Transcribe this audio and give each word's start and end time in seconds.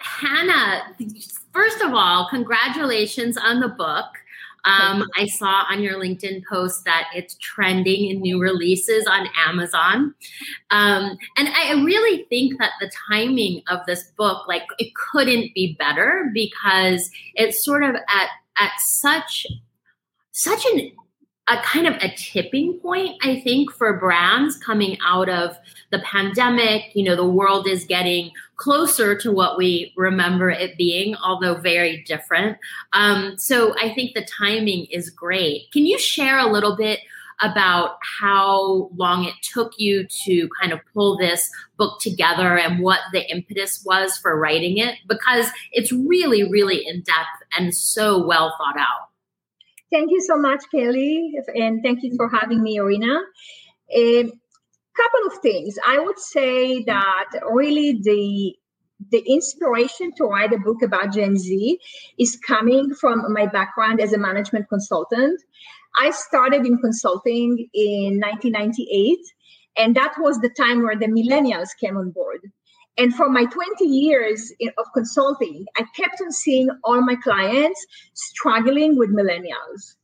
Hannah, 0.00 0.94
first 1.52 1.80
of 1.82 1.94
all, 1.94 2.28
congratulations 2.28 3.36
on 3.36 3.60
the 3.60 3.68
book. 3.68 4.06
Um, 4.64 5.04
I 5.16 5.26
saw 5.26 5.64
on 5.70 5.82
your 5.82 5.94
LinkedIn 5.94 6.42
post 6.50 6.84
that 6.84 7.08
it's 7.14 7.36
trending 7.36 8.10
in 8.10 8.20
new 8.20 8.40
releases 8.40 9.06
on 9.06 9.28
Amazon. 9.46 10.14
Um, 10.70 11.16
and 11.38 11.48
I 11.48 11.72
really 11.84 12.24
think 12.24 12.58
that 12.58 12.72
the 12.80 12.90
timing 13.08 13.62
of 13.68 13.80
this 13.86 14.10
book, 14.18 14.46
like, 14.46 14.64
it 14.78 14.92
couldn't 14.94 15.54
be 15.54 15.76
better 15.78 16.30
because 16.34 17.08
it's 17.34 17.64
sort 17.64 17.82
of 17.82 17.94
at, 17.94 18.28
at 18.58 18.72
such, 18.78 19.46
such 20.32 20.66
an 20.66 20.92
a 21.48 21.56
kind 21.62 21.86
of 21.86 21.94
a 22.02 22.14
tipping 22.14 22.78
point, 22.80 23.16
I 23.22 23.40
think, 23.40 23.72
for 23.72 23.98
brands 23.98 24.56
coming 24.56 24.98
out 25.04 25.28
of 25.28 25.56
the 25.90 25.98
pandemic. 26.00 26.94
You 26.94 27.04
know, 27.04 27.16
the 27.16 27.28
world 27.28 27.66
is 27.66 27.84
getting 27.84 28.30
closer 28.56 29.16
to 29.18 29.32
what 29.32 29.56
we 29.56 29.92
remember 29.96 30.50
it 30.50 30.76
being, 30.76 31.16
although 31.16 31.54
very 31.54 32.02
different. 32.06 32.58
Um, 32.92 33.38
so 33.38 33.74
I 33.78 33.94
think 33.94 34.14
the 34.14 34.26
timing 34.26 34.86
is 34.90 35.10
great. 35.10 35.70
Can 35.72 35.86
you 35.86 35.98
share 35.98 36.38
a 36.38 36.50
little 36.50 36.76
bit 36.76 37.00
about 37.40 37.98
how 38.20 38.90
long 38.96 39.24
it 39.24 39.34
took 39.42 39.72
you 39.78 40.06
to 40.24 40.48
kind 40.60 40.72
of 40.72 40.80
pull 40.92 41.16
this 41.16 41.48
book 41.76 42.00
together 42.00 42.58
and 42.58 42.82
what 42.82 43.00
the 43.12 43.30
impetus 43.30 43.82
was 43.86 44.16
for 44.16 44.38
writing 44.38 44.78
it? 44.78 44.96
Because 45.06 45.46
it's 45.72 45.92
really, 45.92 46.50
really 46.50 46.84
in 46.86 47.02
depth 47.02 47.42
and 47.56 47.74
so 47.74 48.26
well 48.26 48.54
thought 48.58 48.78
out. 48.78 49.07
Thank 49.90 50.10
you 50.10 50.20
so 50.20 50.36
much, 50.36 50.62
Kelly, 50.70 51.32
and 51.54 51.82
thank 51.82 52.02
you 52.02 52.14
for 52.16 52.28
having 52.28 52.62
me, 52.62 52.76
Irina. 52.76 53.20
A 53.94 54.24
couple 54.24 55.26
of 55.26 55.38
things. 55.40 55.76
I 55.86 55.98
would 55.98 56.18
say 56.18 56.82
that 56.84 57.26
really 57.50 57.98
the 58.02 58.56
the 59.10 59.22
inspiration 59.26 60.10
to 60.16 60.24
write 60.24 60.52
a 60.52 60.58
book 60.58 60.82
about 60.82 61.12
Gen 61.14 61.36
Z 61.36 61.78
is 62.18 62.36
coming 62.44 62.92
from 62.94 63.32
my 63.32 63.46
background 63.46 64.00
as 64.00 64.12
a 64.12 64.18
management 64.18 64.68
consultant. 64.68 65.40
I 66.00 66.10
started 66.10 66.66
in 66.66 66.78
consulting 66.78 67.68
in 67.72 68.20
1998, 68.20 69.18
and 69.78 69.94
that 69.94 70.14
was 70.18 70.38
the 70.40 70.50
time 70.50 70.82
where 70.82 70.98
the 70.98 71.06
millennials 71.06 71.68
came 71.80 71.96
on 71.96 72.10
board. 72.10 72.40
And 72.98 73.14
for 73.14 73.30
my 73.30 73.44
20 73.44 73.84
years 73.84 74.52
of 74.76 74.86
consulting, 74.92 75.64
I 75.76 75.84
kept 75.96 76.20
on 76.20 76.32
seeing 76.32 76.68
all 76.82 77.00
my 77.00 77.14
clients 77.14 77.86
struggling 78.14 78.98
with 78.98 79.10
millennials. 79.10 79.94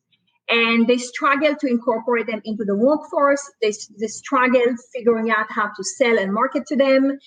And 0.48 0.86
they 0.86 0.98
struggle 0.98 1.56
to 1.56 1.66
incorporate 1.66 2.26
them 2.28 2.40
into 2.44 2.64
the 2.64 2.76
workforce. 2.76 3.42
They, 3.60 3.72
they 3.98 4.06
struggle 4.06 4.62
figuring 4.94 5.30
out 5.30 5.46
how 5.50 5.68
to 5.74 5.82
sell 5.82 6.18
and 6.18 6.32
market 6.32 6.66
to 6.66 6.76
them. 6.76 7.18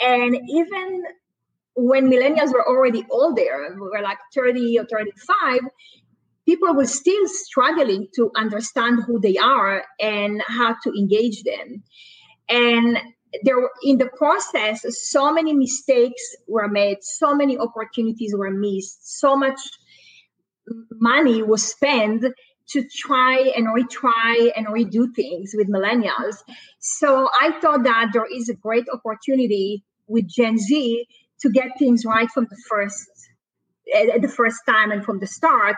And 0.00 0.38
even 0.48 1.02
when 1.74 2.10
millennials 2.10 2.52
were 2.52 2.66
already 2.66 3.04
older, 3.10 3.74
we 3.74 3.80
were 3.80 4.02
like 4.02 4.18
30 4.34 4.78
or 4.78 4.86
35, 4.86 5.60
people 6.46 6.74
were 6.74 6.86
still 6.86 7.28
struggling 7.28 8.08
to 8.14 8.30
understand 8.36 9.02
who 9.06 9.20
they 9.20 9.36
are 9.36 9.84
and 10.00 10.42
how 10.46 10.76
to 10.84 10.90
engage 10.90 11.42
them. 11.42 11.82
And 12.48 12.98
there 13.44 13.56
in 13.82 13.98
the 13.98 14.08
process 14.16 14.84
so 15.10 15.32
many 15.32 15.54
mistakes 15.54 16.22
were 16.48 16.68
made 16.68 16.98
so 17.02 17.34
many 17.34 17.56
opportunities 17.58 18.34
were 18.36 18.50
missed 18.50 19.18
so 19.18 19.36
much 19.36 19.58
money 21.00 21.42
was 21.42 21.62
spent 21.64 22.24
to 22.68 22.84
try 22.96 23.52
and 23.56 23.66
retry 23.68 24.52
and 24.56 24.66
redo 24.68 25.12
things 25.14 25.52
with 25.54 25.68
millennials. 25.68 26.36
So 26.78 27.28
i 27.40 27.52
thought 27.60 27.82
that 27.84 28.10
there 28.12 28.26
is 28.32 28.48
a 28.48 28.54
great 28.54 28.86
opportunity 28.92 29.84
with 30.06 30.28
gen 30.28 30.58
z 30.58 31.06
to 31.40 31.50
get 31.50 31.78
things 31.78 32.04
right 32.04 32.30
from 32.30 32.46
the 32.50 32.56
first 32.68 33.08
at 33.94 34.22
the 34.22 34.28
first 34.28 34.60
time 34.66 34.92
and 34.92 35.04
from 35.04 35.18
the 35.18 35.26
start. 35.26 35.76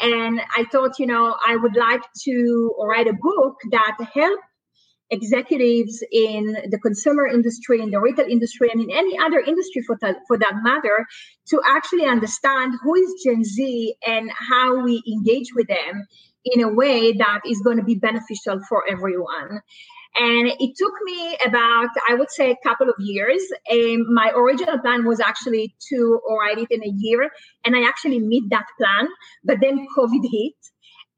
And 0.00 0.40
i 0.56 0.64
thought 0.70 0.98
you 0.98 1.06
know 1.06 1.36
i 1.46 1.56
would 1.56 1.76
like 1.76 2.02
to 2.24 2.74
write 2.78 3.08
a 3.08 3.12
book 3.12 3.56
that 3.70 3.96
help 4.14 4.40
executives 5.12 6.02
in 6.10 6.56
the 6.70 6.78
consumer 6.78 7.26
industry, 7.26 7.80
in 7.80 7.90
the 7.90 8.00
retail 8.00 8.26
industry, 8.26 8.68
and 8.72 8.80
in 8.80 8.90
any 8.90 9.16
other 9.18 9.38
industry 9.38 9.82
for 9.86 9.96
that, 10.00 10.16
for 10.26 10.36
that 10.38 10.54
matter, 10.62 11.06
to 11.50 11.60
actually 11.66 12.06
understand 12.06 12.74
who 12.82 12.94
is 12.94 13.22
Gen 13.24 13.44
Z 13.44 13.94
and 14.06 14.30
how 14.50 14.82
we 14.82 15.02
engage 15.06 15.50
with 15.54 15.68
them 15.68 16.06
in 16.44 16.62
a 16.62 16.72
way 16.72 17.12
that 17.12 17.40
is 17.46 17.60
going 17.60 17.76
to 17.76 17.84
be 17.84 17.94
beneficial 17.94 18.58
for 18.68 18.82
everyone. 18.90 19.60
And 20.14 20.48
it 20.48 20.72
took 20.76 20.92
me 21.04 21.36
about, 21.46 21.88
I 22.08 22.14
would 22.14 22.30
say, 22.30 22.50
a 22.50 22.68
couple 22.68 22.88
of 22.88 22.96
years. 22.98 23.42
Um, 23.70 24.12
my 24.12 24.30
original 24.34 24.78
plan 24.78 25.06
was 25.06 25.20
actually 25.20 25.74
to 25.88 26.20
write 26.38 26.58
it 26.58 26.70
in 26.70 26.82
a 26.82 26.92
year, 26.96 27.30
and 27.64 27.74
I 27.74 27.88
actually 27.88 28.20
meet 28.20 28.44
that 28.50 28.66
plan. 28.78 29.08
But 29.44 29.58
then 29.62 29.86
COVID 29.96 30.24
hit, 30.30 30.54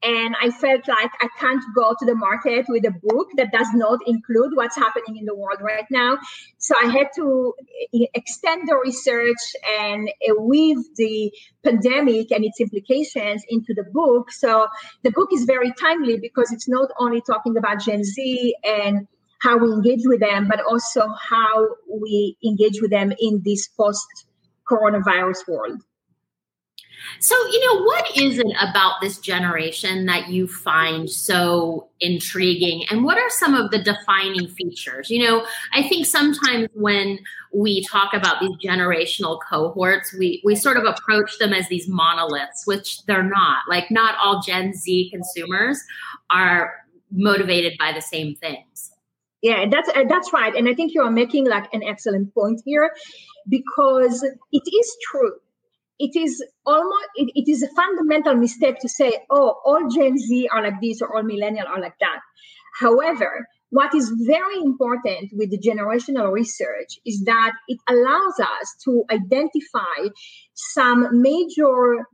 and 0.04 0.36
I 0.40 0.50
felt 0.50 0.86
like 0.86 1.10
I 1.20 1.28
can't 1.38 1.62
go 1.74 1.94
to 1.98 2.04
the 2.04 2.14
market 2.14 2.66
with 2.68 2.84
a 2.84 2.92
book 3.02 3.28
that 3.36 3.52
does 3.52 3.68
not 3.74 4.00
include 4.06 4.52
what's 4.54 4.76
happening 4.76 5.16
in 5.16 5.24
the 5.24 5.34
world 5.34 5.60
right 5.62 5.86
now. 5.90 6.18
So 6.58 6.74
I 6.80 6.88
had 6.88 7.08
to 7.16 7.54
eh, 7.94 8.06
extend 8.14 8.68
the 8.68 8.76
research 8.76 9.42
and 9.80 10.08
eh, 10.08 10.32
weave 10.38 10.78
the 10.96 11.32
pandemic 11.64 12.30
and 12.32 12.44
its 12.44 12.60
implications 12.60 13.44
into 13.48 13.72
the 13.74 13.84
book. 13.84 14.30
So 14.30 14.68
the 15.02 15.10
book 15.10 15.30
is 15.32 15.44
very 15.44 15.72
timely 15.72 16.18
because 16.18 16.52
it's 16.52 16.68
not 16.68 16.90
only 16.98 17.22
talking 17.22 17.56
about 17.56 17.80
Gen 17.80 18.04
Z 18.04 18.54
and 18.62 19.08
how 19.40 19.56
we 19.58 19.68
engage 19.72 20.02
with 20.04 20.20
them, 20.20 20.48
but 20.48 20.60
also 20.68 21.08
how 21.08 21.68
we 21.90 22.36
engage 22.44 22.80
with 22.82 22.90
them 22.90 23.12
in 23.18 23.42
this 23.44 23.68
post 23.68 24.06
coronavirus 24.70 25.48
world. 25.48 25.82
So, 27.20 27.34
you 27.46 27.60
know, 27.60 27.82
what 27.84 28.16
is 28.16 28.38
it 28.38 28.46
about 28.60 29.00
this 29.00 29.18
generation 29.18 30.06
that 30.06 30.28
you 30.28 30.46
find 30.46 31.08
so 31.08 31.88
intriguing? 32.00 32.84
And 32.90 33.04
what 33.04 33.18
are 33.18 33.30
some 33.30 33.54
of 33.54 33.70
the 33.70 33.78
defining 33.78 34.48
features? 34.48 35.10
You 35.10 35.26
know, 35.26 35.46
I 35.72 35.82
think 35.88 36.06
sometimes 36.06 36.68
when 36.74 37.18
we 37.52 37.84
talk 37.84 38.14
about 38.14 38.40
these 38.40 38.56
generational 38.64 39.38
cohorts, 39.48 40.14
we, 40.18 40.42
we 40.44 40.56
sort 40.56 40.76
of 40.76 40.84
approach 40.84 41.38
them 41.38 41.52
as 41.52 41.68
these 41.68 41.88
monoliths, 41.88 42.66
which 42.66 43.04
they're 43.06 43.22
not. 43.22 43.58
Like, 43.68 43.90
not 43.90 44.16
all 44.22 44.40
Gen 44.40 44.74
Z 44.74 45.10
consumers 45.12 45.80
are 46.30 46.74
motivated 47.10 47.74
by 47.78 47.92
the 47.92 48.02
same 48.02 48.34
things. 48.34 48.90
Yeah, 49.42 49.66
that's 49.70 49.90
uh, 49.90 50.04
that's 50.08 50.32
right, 50.32 50.54
and 50.56 50.70
I 50.70 50.74
think 50.74 50.94
you 50.94 51.02
are 51.02 51.10
making 51.10 51.46
like 51.46 51.68
an 51.74 51.82
excellent 51.82 52.32
point 52.32 52.62
here, 52.64 52.90
because 53.46 54.22
it 54.22 54.62
is 54.66 54.96
true 55.02 55.32
it 55.98 56.16
is 56.16 56.42
almost 56.66 57.06
it, 57.16 57.30
it 57.34 57.50
is 57.50 57.62
a 57.62 57.68
fundamental 57.68 58.34
mistake 58.34 58.78
to 58.80 58.88
say 58.88 59.18
oh 59.30 59.60
all 59.64 59.88
gen 59.88 60.18
z 60.18 60.48
are 60.52 60.62
like 60.62 60.80
this 60.80 61.00
or 61.00 61.16
all 61.16 61.22
millennial 61.22 61.66
are 61.66 61.80
like 61.80 61.98
that. 62.00 62.20
However 62.80 63.46
what 63.70 63.94
is 63.94 64.12
very 64.24 64.58
important 64.58 65.30
with 65.32 65.50
the 65.50 65.58
generational 65.58 66.30
research 66.30 66.98
is 67.04 67.24
that 67.24 67.52
it 67.66 67.78
allows 67.88 68.38
us 68.38 68.74
to 68.84 69.04
identify 69.10 70.08
some 70.54 71.20
major 71.20 72.06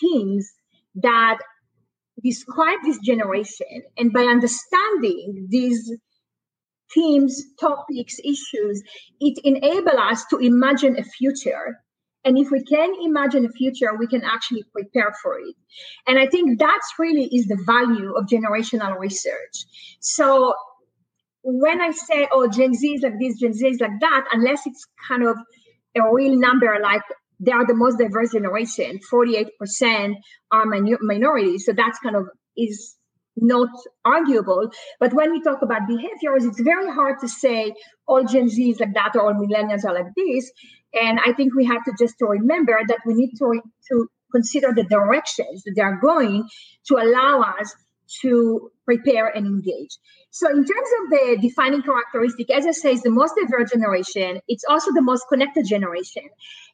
themes 0.00 0.52
that 0.96 1.38
describe 2.22 2.78
this 2.84 2.98
generation. 2.98 3.82
And 3.96 4.12
by 4.12 4.22
understanding 4.22 5.46
these 5.50 5.92
themes 6.92 7.42
topics 7.60 8.18
issues 8.24 8.82
it 9.20 9.38
enables 9.44 9.96
us 9.96 10.24
to 10.30 10.38
imagine 10.38 10.98
a 10.98 11.02
future 11.02 11.80
and 12.24 12.38
if 12.38 12.50
we 12.50 12.62
can 12.64 12.94
imagine 13.02 13.44
a 13.44 13.50
future, 13.50 13.94
we 13.98 14.06
can 14.06 14.22
actually 14.22 14.64
prepare 14.72 15.12
for 15.22 15.38
it. 15.38 15.54
And 16.06 16.18
I 16.18 16.26
think 16.26 16.58
that's 16.58 16.94
really 16.98 17.24
is 17.26 17.46
the 17.46 17.62
value 17.66 18.14
of 18.14 18.26
generational 18.26 18.98
research. 18.98 19.66
So 20.00 20.54
when 21.42 21.80
I 21.80 21.90
say, 21.90 22.26
oh, 22.32 22.48
Gen 22.48 22.74
Z 22.74 22.86
is 22.88 23.02
like 23.02 23.18
this, 23.20 23.38
Gen 23.38 23.52
Z 23.52 23.66
is 23.66 23.80
like 23.80 24.00
that, 24.00 24.24
unless 24.32 24.66
it's 24.66 24.86
kind 25.06 25.22
of 25.26 25.36
a 25.96 26.12
real 26.12 26.38
number, 26.38 26.78
like 26.82 27.02
they 27.40 27.52
are 27.52 27.66
the 27.66 27.74
most 27.74 27.98
diverse 27.98 28.32
generation, 28.32 28.98
48% 29.12 30.14
are 30.50 30.66
min- 30.66 30.98
minorities. 31.02 31.66
So 31.66 31.72
that's 31.72 31.98
kind 31.98 32.16
of 32.16 32.28
is 32.56 32.96
not 33.36 33.68
arguable. 34.04 34.70
But 35.00 35.12
when 35.12 35.32
we 35.32 35.42
talk 35.42 35.62
about 35.62 35.88
behaviors, 35.88 36.44
it's 36.44 36.60
very 36.60 36.90
hard 36.90 37.18
to 37.20 37.28
say 37.28 37.74
all 38.06 38.24
Gen 38.24 38.48
Z 38.48 38.70
is 38.70 38.80
like 38.80 38.94
that 38.94 39.12
or 39.16 39.22
all 39.22 39.34
millennials 39.34 39.84
are 39.84 39.94
like 39.94 40.12
this 40.16 40.50
and 40.94 41.18
I 41.24 41.32
think 41.32 41.54
we 41.54 41.64
have 41.66 41.84
to 41.84 41.92
just 41.98 42.18
to 42.18 42.26
remember 42.26 42.78
that 42.86 42.98
we 43.06 43.14
need 43.14 43.32
to, 43.38 43.60
to 43.90 44.08
consider 44.32 44.72
the 44.74 44.84
directions 44.84 45.62
that 45.64 45.72
they 45.76 45.82
are 45.82 45.98
going 46.00 46.48
to 46.86 46.96
allow 46.96 47.40
us 47.60 47.74
to 48.22 48.70
prepare, 48.84 49.28
and 49.28 49.46
engage. 49.46 49.96
So, 50.30 50.48
in 50.48 50.56
terms 50.56 50.68
of 50.68 51.10
the 51.10 51.38
defining 51.40 51.82
characteristic, 51.82 52.50
as 52.50 52.66
I 52.66 52.72
say, 52.72 52.92
is 52.92 53.02
the 53.02 53.10
most 53.10 53.34
diverse 53.40 53.70
generation. 53.70 54.40
It's 54.48 54.64
also 54.68 54.92
the 54.92 55.02
most 55.02 55.24
connected 55.28 55.66
generation. 55.66 56.24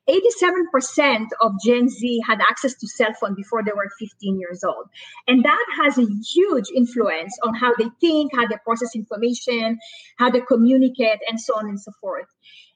87% 0.09 1.27
of 1.43 1.53
Gen 1.65 1.88
Z 1.88 2.21
had 2.27 2.41
access 2.41 2.75
to 2.75 2.88
cell 2.88 3.12
phone 3.21 3.35
before 3.35 3.62
they 3.62 3.73
were 3.73 3.88
15 3.99 4.41
years 4.41 4.65
old. 4.65 4.87
And 5.29 5.44
that 5.44 5.67
has 5.82 5.99
a 5.99 6.06
huge 6.35 6.67
influence 6.75 7.38
on 7.44 7.55
how 7.55 7.75
they 7.77 7.91
think, 8.00 8.35
how 8.35 8.47
they 8.47 8.56
process 8.65 8.94
information, 8.94 9.79
how 10.19 10.31
they 10.31 10.41
communicate, 10.41 11.19
and 11.29 11.41
so 11.41 11.55
on 11.56 11.69
and 11.69 11.81
so 11.81 11.93
forth. 12.00 12.27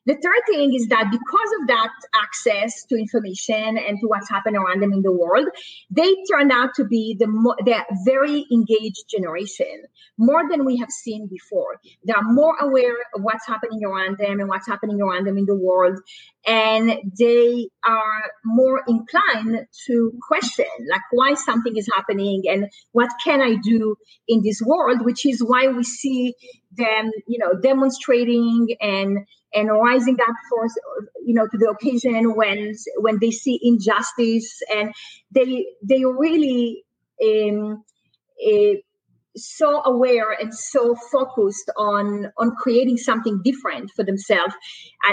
The 0.06 0.14
third 0.14 0.42
thing 0.48 0.74
is 0.74 0.88
that 0.88 1.10
because 1.10 1.50
of 1.60 1.68
that 1.68 1.90
access 2.14 2.84
to 2.86 2.96
information 2.96 3.78
and 3.78 3.98
to 4.00 4.06
what's 4.06 4.28
happening 4.28 4.60
around 4.60 4.82
them 4.82 4.92
in 4.92 5.02
the 5.02 5.12
world, 5.12 5.48
they 5.90 6.14
turned 6.30 6.52
out 6.52 6.74
to 6.76 6.84
be 6.84 7.16
the, 7.18 7.26
mo- 7.26 7.56
the 7.64 7.84
very 8.04 8.46
engaged 8.52 9.04
generation, 9.08 9.84
more 10.18 10.42
than 10.50 10.64
we 10.64 10.76
have 10.78 10.90
seen 10.90 11.26
before. 11.26 11.80
They 12.06 12.12
are 12.12 12.22
more 12.22 12.56
aware 12.60 12.96
of 13.14 13.22
what's 13.22 13.46
happening 13.46 13.84
around 13.84 14.18
them 14.18 14.40
and 14.40 14.48
what's 14.48 14.66
happening 14.66 15.00
around 15.00 15.26
them 15.26 15.38
in 15.38 15.46
the 15.46 15.56
world. 15.56 15.98
And 16.46 17.12
they 17.18 17.68
are 17.86 18.22
more 18.44 18.82
inclined 18.86 19.66
to 19.86 20.12
question, 20.28 20.66
like, 20.90 21.00
why 21.10 21.34
something 21.34 21.74
is 21.76 21.88
happening 21.94 22.42
and 22.46 22.68
what 22.92 23.10
can 23.24 23.40
I 23.40 23.56
do 23.62 23.96
in 24.28 24.42
this 24.42 24.60
world, 24.60 25.04
which 25.04 25.24
is 25.24 25.42
why 25.42 25.68
we 25.68 25.84
see 25.84 26.34
them, 26.76 27.10
you 27.26 27.38
know, 27.38 27.58
demonstrating 27.60 28.68
and 28.80 29.18
and 29.54 29.70
rising 29.70 30.16
up 30.20 30.34
for 30.50 30.66
you 31.24 31.34
know 31.34 31.46
to 31.46 31.56
the 31.56 31.70
occasion 31.70 32.34
when 32.34 32.74
when 32.98 33.18
they 33.20 33.30
see 33.30 33.58
injustice 33.62 34.60
and 34.74 34.92
they 35.30 35.66
they 35.82 36.04
really 36.04 36.84
um, 37.22 37.84
uh, 38.44 38.74
so 39.36 39.82
aware 39.84 40.30
and 40.30 40.54
so 40.54 40.94
focused 41.12 41.70
on 41.76 42.30
on 42.38 42.54
creating 42.56 42.96
something 42.96 43.40
different 43.42 43.90
for 43.96 44.04
themselves 44.04 44.54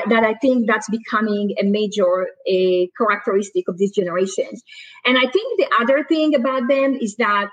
that 0.09 0.23
I 0.23 0.35
think 0.35 0.67
that's 0.67 0.89
becoming 0.89 1.55
a 1.59 1.63
major 1.63 2.27
uh, 2.47 2.85
characteristic 2.97 3.67
of 3.67 3.77
these 3.77 3.91
generations. 3.91 4.63
And 5.05 5.17
I 5.17 5.29
think 5.31 5.59
the 5.59 5.69
other 5.79 6.03
thing 6.03 6.35
about 6.35 6.67
them 6.67 6.97
is 6.99 7.15
that 7.17 7.49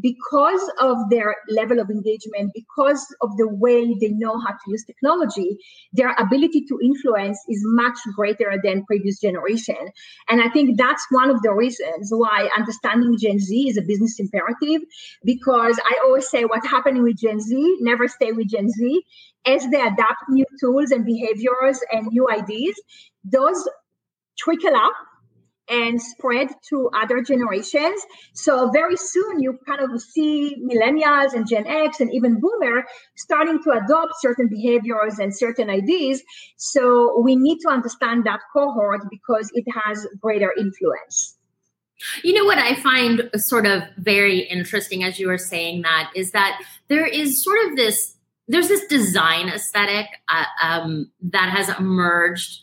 because 0.00 0.70
of 0.80 0.96
their 1.10 1.34
level 1.48 1.80
of 1.80 1.90
engagement, 1.90 2.52
because 2.54 3.04
of 3.20 3.36
the 3.36 3.48
way 3.48 3.94
they 4.00 4.10
know 4.10 4.38
how 4.38 4.52
to 4.52 4.58
use 4.68 4.84
technology, 4.84 5.56
their 5.92 6.14
ability 6.18 6.64
to 6.66 6.78
influence 6.82 7.38
is 7.48 7.60
much 7.64 7.98
greater 8.14 8.54
than 8.62 8.84
previous 8.86 9.20
generation. 9.20 9.76
And 10.28 10.40
I 10.40 10.48
think 10.48 10.78
that's 10.78 11.04
one 11.10 11.30
of 11.30 11.42
the 11.42 11.52
reasons 11.52 12.10
why 12.10 12.48
understanding 12.56 13.16
Gen 13.18 13.38
Z 13.38 13.68
is 13.68 13.76
a 13.76 13.82
business 13.82 14.18
imperative, 14.20 14.82
because 15.24 15.78
I 15.90 16.00
always 16.04 16.28
say 16.28 16.44
what's 16.44 16.66
happening 16.66 17.02
with 17.02 17.18
Gen 17.18 17.40
Z, 17.40 17.78
never 17.80 18.06
stay 18.08 18.32
with 18.32 18.48
Gen 18.48 18.68
Z. 18.70 19.02
As 19.46 19.66
they 19.70 19.80
adapt 19.80 20.28
new 20.28 20.44
tools 20.60 20.90
and 20.90 21.04
behaviors 21.04 21.80
and 21.90 22.06
new 22.06 22.28
ideas, 22.30 22.80
those 23.24 23.68
trickle 24.38 24.76
up 24.76 24.92
and 25.70 26.00
spread 26.00 26.48
to 26.68 26.90
other 26.94 27.22
generations. 27.22 28.02
So 28.34 28.70
very 28.70 28.96
soon 28.96 29.40
you 29.40 29.58
kind 29.66 29.80
of 29.80 30.00
see 30.00 30.56
millennials 30.68 31.32
and 31.32 31.48
Gen 31.48 31.66
X 31.66 32.00
and 32.00 32.12
even 32.12 32.40
boomer 32.40 32.84
starting 33.16 33.62
to 33.62 33.70
adopt 33.70 34.14
certain 34.20 34.48
behaviors 34.48 35.18
and 35.18 35.34
certain 35.34 35.70
ideas. 35.70 36.22
So 36.56 37.20
we 37.20 37.36
need 37.36 37.58
to 37.60 37.68
understand 37.68 38.24
that 38.24 38.40
cohort 38.52 39.02
because 39.08 39.50
it 39.54 39.64
has 39.84 40.06
greater 40.20 40.52
influence. 40.58 41.36
You 42.24 42.32
know 42.32 42.44
what 42.44 42.58
I 42.58 42.74
find 42.76 43.30
sort 43.36 43.66
of 43.66 43.82
very 43.98 44.40
interesting 44.40 45.04
as 45.04 45.18
you 45.18 45.28
were 45.28 45.38
saying 45.38 45.82
that 45.82 46.10
is 46.14 46.32
that 46.32 46.60
there 46.88 47.06
is 47.06 47.44
sort 47.44 47.58
of 47.66 47.76
this 47.76 48.16
there's 48.48 48.68
this 48.68 48.84
design 48.86 49.48
aesthetic 49.48 50.06
uh, 50.28 50.44
um, 50.60 51.10
that 51.22 51.50
has 51.50 51.68
emerged 51.78 52.60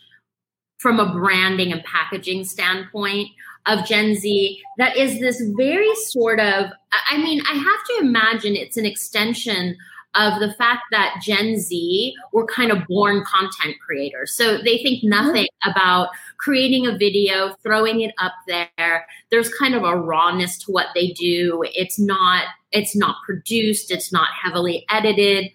from 0.77 0.99
a 0.99 1.11
branding 1.11 1.71
and 1.71 1.83
packaging 1.83 2.43
standpoint 2.43 3.29
of 3.65 3.85
Gen 3.85 4.15
Z 4.15 4.61
that 4.77 4.95
is 4.95 5.19
this 5.19 5.41
very 5.57 5.93
sort 5.95 6.39
of, 6.39 6.71
I 7.09 7.17
mean, 7.17 7.41
I 7.49 7.53
have 7.53 7.63
to 7.63 8.05
imagine 8.05 8.55
it's 8.55 8.77
an 8.77 8.85
extension 8.85 9.75
of 10.15 10.39
the 10.39 10.53
fact 10.53 10.83
that 10.91 11.21
Gen 11.21 11.59
Z 11.59 12.15
were 12.33 12.45
kind 12.47 12.71
of 12.71 12.85
born 12.87 13.23
content 13.25 13.75
creators. 13.85 14.33
So 14.35 14.57
they 14.57 14.77
think 14.77 14.99
mm-hmm. 14.99 15.09
nothing 15.09 15.47
about 15.63 16.09
creating 16.37 16.87
a 16.87 16.97
video, 16.97 17.55
throwing 17.61 18.01
it 18.01 18.13
up 18.17 18.33
there. 18.47 19.05
There's 19.29 19.53
kind 19.53 19.75
of 19.75 19.83
a 19.83 19.95
rawness 19.95 20.57
to 20.59 20.71
what 20.71 20.87
they 20.95 21.09
do. 21.09 21.63
It's 21.73 21.99
not 21.99 22.45
it's 22.71 22.95
not 22.95 23.15
produced, 23.25 23.91
it's 23.91 24.11
not 24.11 24.27
heavily 24.43 24.85
edited. 24.89 25.51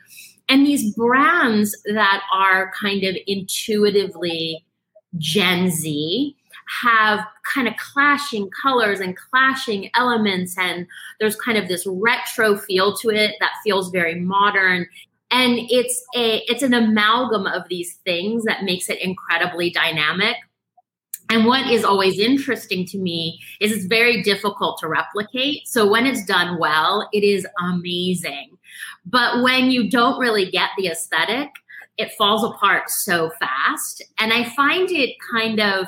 And 0.48 0.66
these 0.66 0.94
brands 0.94 1.76
that 1.84 2.22
are 2.32 2.72
kind 2.78 3.04
of 3.04 3.16
intuitively 3.26 4.64
Gen 5.18 5.70
Z 5.70 6.36
have 6.80 7.26
kind 7.44 7.68
of 7.68 7.74
clashing 7.76 8.50
colors 8.62 9.00
and 9.00 9.16
clashing 9.16 9.90
elements 9.94 10.56
and 10.58 10.86
there's 11.20 11.36
kind 11.36 11.58
of 11.58 11.68
this 11.68 11.86
retro 11.86 12.56
feel 12.56 12.96
to 12.96 13.10
it 13.10 13.34
that 13.40 13.52
feels 13.64 13.90
very 13.90 14.14
modern. 14.14 14.86
And 15.30 15.58
it's 15.70 16.04
a 16.14 16.42
it's 16.46 16.62
an 16.62 16.74
amalgam 16.74 17.46
of 17.46 17.68
these 17.68 17.96
things 18.04 18.44
that 18.44 18.64
makes 18.64 18.88
it 18.88 19.00
incredibly 19.00 19.70
dynamic. 19.70 20.36
And 21.30 21.46
what 21.46 21.70
is 21.70 21.82
always 21.82 22.18
interesting 22.18 22.84
to 22.86 22.98
me 22.98 23.40
is 23.60 23.72
it's 23.72 23.86
very 23.86 24.22
difficult 24.22 24.78
to 24.80 24.88
replicate. 24.88 25.66
So 25.66 25.90
when 25.90 26.06
it's 26.06 26.24
done 26.24 26.58
well 26.58 27.08
it 27.12 27.24
is 27.24 27.46
amazing. 27.60 28.56
But 29.04 29.42
when 29.42 29.70
you 29.70 29.90
don't 29.90 30.18
really 30.18 30.50
get 30.50 30.70
the 30.78 30.88
aesthetic 30.88 31.48
it 31.98 32.12
falls 32.12 32.44
apart 32.44 32.88
so 32.88 33.30
fast. 33.38 34.02
And 34.18 34.32
I 34.32 34.44
find 34.50 34.90
it 34.90 35.16
kind 35.32 35.60
of 35.60 35.86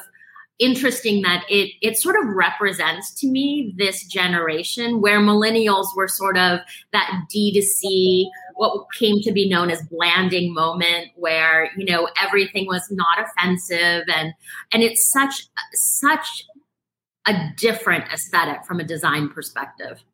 interesting 0.58 1.22
that 1.22 1.44
it 1.48 1.70
it 1.82 1.96
sort 1.96 2.14
of 2.16 2.28
represents 2.28 3.12
to 3.20 3.26
me 3.26 3.74
this 3.76 4.06
generation 4.06 5.00
where 5.00 5.18
millennials 5.18 5.86
were 5.96 6.06
sort 6.06 6.38
of 6.38 6.60
that 6.92 7.24
D2C 7.34 8.26
what 8.54 8.86
came 8.96 9.20
to 9.22 9.32
be 9.32 9.48
known 9.48 9.68
as 9.68 9.82
blanding 9.88 10.54
moment 10.54 11.08
where 11.16 11.70
you 11.76 11.84
know 11.84 12.08
everything 12.22 12.66
was 12.66 12.86
not 12.92 13.18
offensive 13.18 14.04
and 14.14 14.32
and 14.72 14.84
it's 14.84 15.10
such 15.10 15.48
such 15.72 16.44
a 17.26 17.34
different 17.56 18.04
aesthetic 18.12 18.64
from 18.64 18.78
a 18.78 18.84
design 18.84 19.28
perspective 19.28 20.04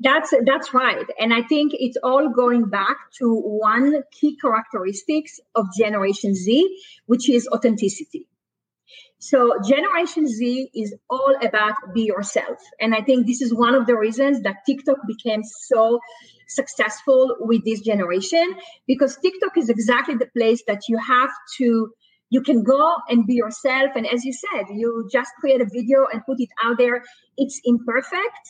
that's 0.00 0.32
that's 0.46 0.74
right, 0.74 1.06
and 1.18 1.32
I 1.32 1.42
think 1.42 1.72
it's 1.74 1.96
all 2.02 2.30
going 2.30 2.68
back 2.68 2.96
to 3.18 3.34
one 3.34 4.02
key 4.12 4.36
characteristics 4.36 5.40
of 5.54 5.66
Generation 5.76 6.34
Z, 6.34 6.78
which 7.06 7.28
is 7.28 7.48
authenticity. 7.48 8.28
So 9.18 9.58
Generation 9.64 10.26
Z 10.26 10.70
is 10.74 10.94
all 11.08 11.36
about 11.42 11.74
be 11.94 12.02
yourself, 12.02 12.58
and 12.80 12.94
I 12.94 13.02
think 13.02 13.26
this 13.26 13.40
is 13.40 13.54
one 13.54 13.74
of 13.74 13.86
the 13.86 13.96
reasons 13.96 14.42
that 14.42 14.56
TikTok 14.66 14.98
became 15.06 15.42
so 15.44 16.00
successful 16.48 17.36
with 17.40 17.64
this 17.64 17.80
generation 17.80 18.54
because 18.86 19.16
TikTok 19.16 19.56
is 19.56 19.68
exactly 19.68 20.16
the 20.16 20.28
place 20.36 20.62
that 20.66 20.82
you 20.88 20.98
have 20.98 21.30
to 21.58 21.92
you 22.30 22.40
can 22.40 22.62
go 22.62 22.96
and 23.08 23.26
be 23.26 23.34
yourself. 23.34 23.90
And 23.94 24.06
as 24.06 24.24
you 24.24 24.32
said 24.32 24.64
you 24.70 25.08
just 25.12 25.30
create 25.38 25.60
a 25.60 25.66
video 25.66 26.06
and 26.10 26.24
put 26.24 26.40
it 26.40 26.48
out 26.64 26.78
there. 26.78 27.02
It's 27.36 27.60
imperfect 27.64 28.44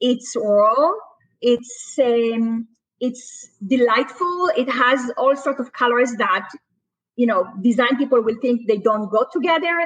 it's 0.00 0.34
raw. 0.36 0.92
It's 1.40 1.98
um, 2.02 2.68
it's 3.00 3.50
delightful. 3.66 4.50
It 4.56 4.70
has 4.70 5.10
all 5.16 5.36
sorts 5.36 5.60
of 5.60 5.72
colors 5.72 6.12
that 6.18 6.48
you 7.16 7.26
know 7.26 7.46
design 7.60 7.96
people 7.98 8.22
will 8.22 8.36
think 8.40 8.66
they 8.66 8.78
don't 8.78 9.10
go 9.10 9.26
together 9.32 9.76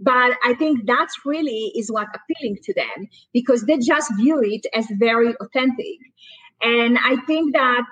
but 0.00 0.36
i 0.44 0.54
think 0.54 0.80
that's 0.86 1.14
really 1.24 1.72
is 1.76 1.90
what 1.90 2.08
appealing 2.18 2.58
to 2.62 2.74
them 2.74 3.06
because 3.32 3.62
they 3.64 3.78
just 3.78 4.12
view 4.16 4.40
it 4.42 4.66
as 4.74 4.86
very 4.98 5.34
authentic 5.40 5.98
and 6.60 6.98
i 6.98 7.16
think 7.28 7.54
that 7.54 7.86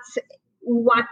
what 0.61 1.05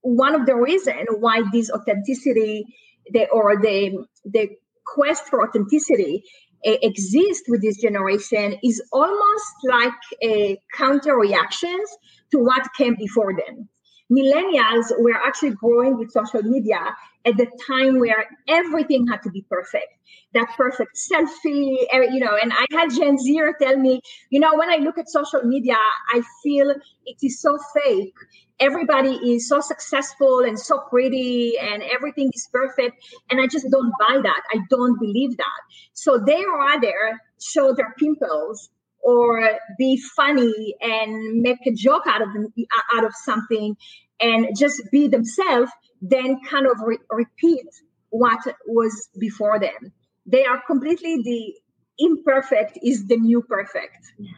one 0.00 0.34
of 0.34 0.46
the 0.46 0.56
reason 0.56 1.06
why 1.20 1.42
this 1.52 1.70
authenticity 1.70 2.64
the, 3.12 3.28
or 3.28 3.60
the 3.60 4.04
the 4.24 4.48
quest 4.86 5.24
for 5.28 5.46
authenticity 5.46 6.24
exist 6.64 7.44
with 7.48 7.62
this 7.62 7.80
generation 7.80 8.56
is 8.62 8.82
almost 8.92 9.54
like 9.64 9.92
a 10.22 10.60
counter 10.76 11.16
reactions 11.16 11.88
to 12.30 12.38
what 12.38 12.62
came 12.76 12.94
before 12.96 13.32
them. 13.34 13.68
Millennials 14.10 14.86
were 14.98 15.14
actually 15.14 15.50
growing 15.50 15.98
with 15.98 16.10
social 16.10 16.42
media 16.42 16.96
at 17.24 17.36
the 17.36 17.46
time 17.66 17.98
where 17.98 18.24
everything 18.48 19.06
had 19.06 19.22
to 19.22 19.30
be 19.30 19.44
perfect. 19.50 19.86
That 20.34 20.48
perfect 20.56 20.96
selfie, 20.96 21.76
eh, 21.90 22.06
you 22.12 22.20
know, 22.20 22.36
and 22.40 22.52
I 22.52 22.66
had 22.72 22.90
Gen 22.90 23.18
Zer 23.18 23.54
tell 23.60 23.76
me, 23.76 24.00
you 24.30 24.40
know, 24.40 24.56
when 24.56 24.70
I 24.70 24.76
look 24.76 24.98
at 24.98 25.08
social 25.08 25.42
media, 25.42 25.76
I 26.12 26.22
feel 26.42 26.70
it 26.70 27.16
is 27.22 27.40
so 27.40 27.58
fake. 27.74 28.14
Everybody 28.60 29.10
is 29.32 29.48
so 29.48 29.60
successful 29.60 30.40
and 30.40 30.58
so 30.58 30.80
pretty 30.90 31.56
and 31.58 31.82
everything 31.82 32.30
is 32.34 32.48
perfect 32.52 32.96
and 33.30 33.40
i 33.40 33.46
just 33.46 33.70
don't 33.70 33.92
buy 34.00 34.18
that. 34.22 34.42
I 34.52 34.58
don't 34.68 34.98
believe 34.98 35.36
that. 35.36 35.60
So 35.92 36.18
they 36.18 36.44
rather 36.44 37.20
show 37.40 37.72
their 37.72 37.94
pimples 37.98 38.70
or 39.02 39.58
be 39.78 40.00
funny 40.16 40.74
and 40.80 41.40
make 41.40 41.58
a 41.66 41.72
joke 41.72 42.02
out 42.06 42.22
of 42.22 42.32
them, 42.32 42.52
out 42.94 43.04
of 43.04 43.12
something 43.24 43.76
and 44.20 44.48
just 44.56 44.82
be 44.90 45.08
themselves 45.08 45.70
then 46.00 46.38
kind 46.48 46.66
of 46.66 46.76
re- 46.84 46.98
repeat 47.10 47.66
what 48.10 48.38
was 48.66 49.08
before 49.18 49.58
them 49.58 49.92
they 50.26 50.44
are 50.44 50.62
completely 50.66 51.22
the 51.22 51.54
imperfect 51.98 52.78
is 52.82 53.06
the 53.06 53.16
new 53.16 53.42
perfect 53.42 54.12
yeah. 54.18 54.30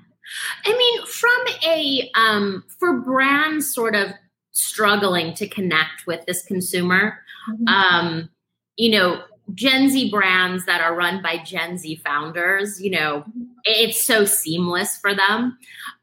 i 0.64 0.76
mean 0.76 1.06
from 1.06 1.70
a 1.70 2.10
um 2.14 2.64
for 2.78 3.00
brands 3.00 3.72
sort 3.72 3.94
of 3.94 4.08
struggling 4.52 5.34
to 5.34 5.46
connect 5.46 6.06
with 6.06 6.24
this 6.26 6.42
consumer 6.44 7.18
mm-hmm. 7.48 7.68
um 7.68 8.28
you 8.76 8.90
know 8.90 9.22
Gen 9.54 9.88
Z 9.88 10.10
brands 10.10 10.66
that 10.66 10.80
are 10.80 10.94
run 10.94 11.22
by 11.22 11.38
Gen 11.38 11.78
Z 11.78 11.96
founders, 12.04 12.80
you 12.80 12.90
know, 12.90 13.24
it's 13.64 14.06
so 14.06 14.24
seamless 14.24 14.96
for 14.96 15.14
them. 15.14 15.58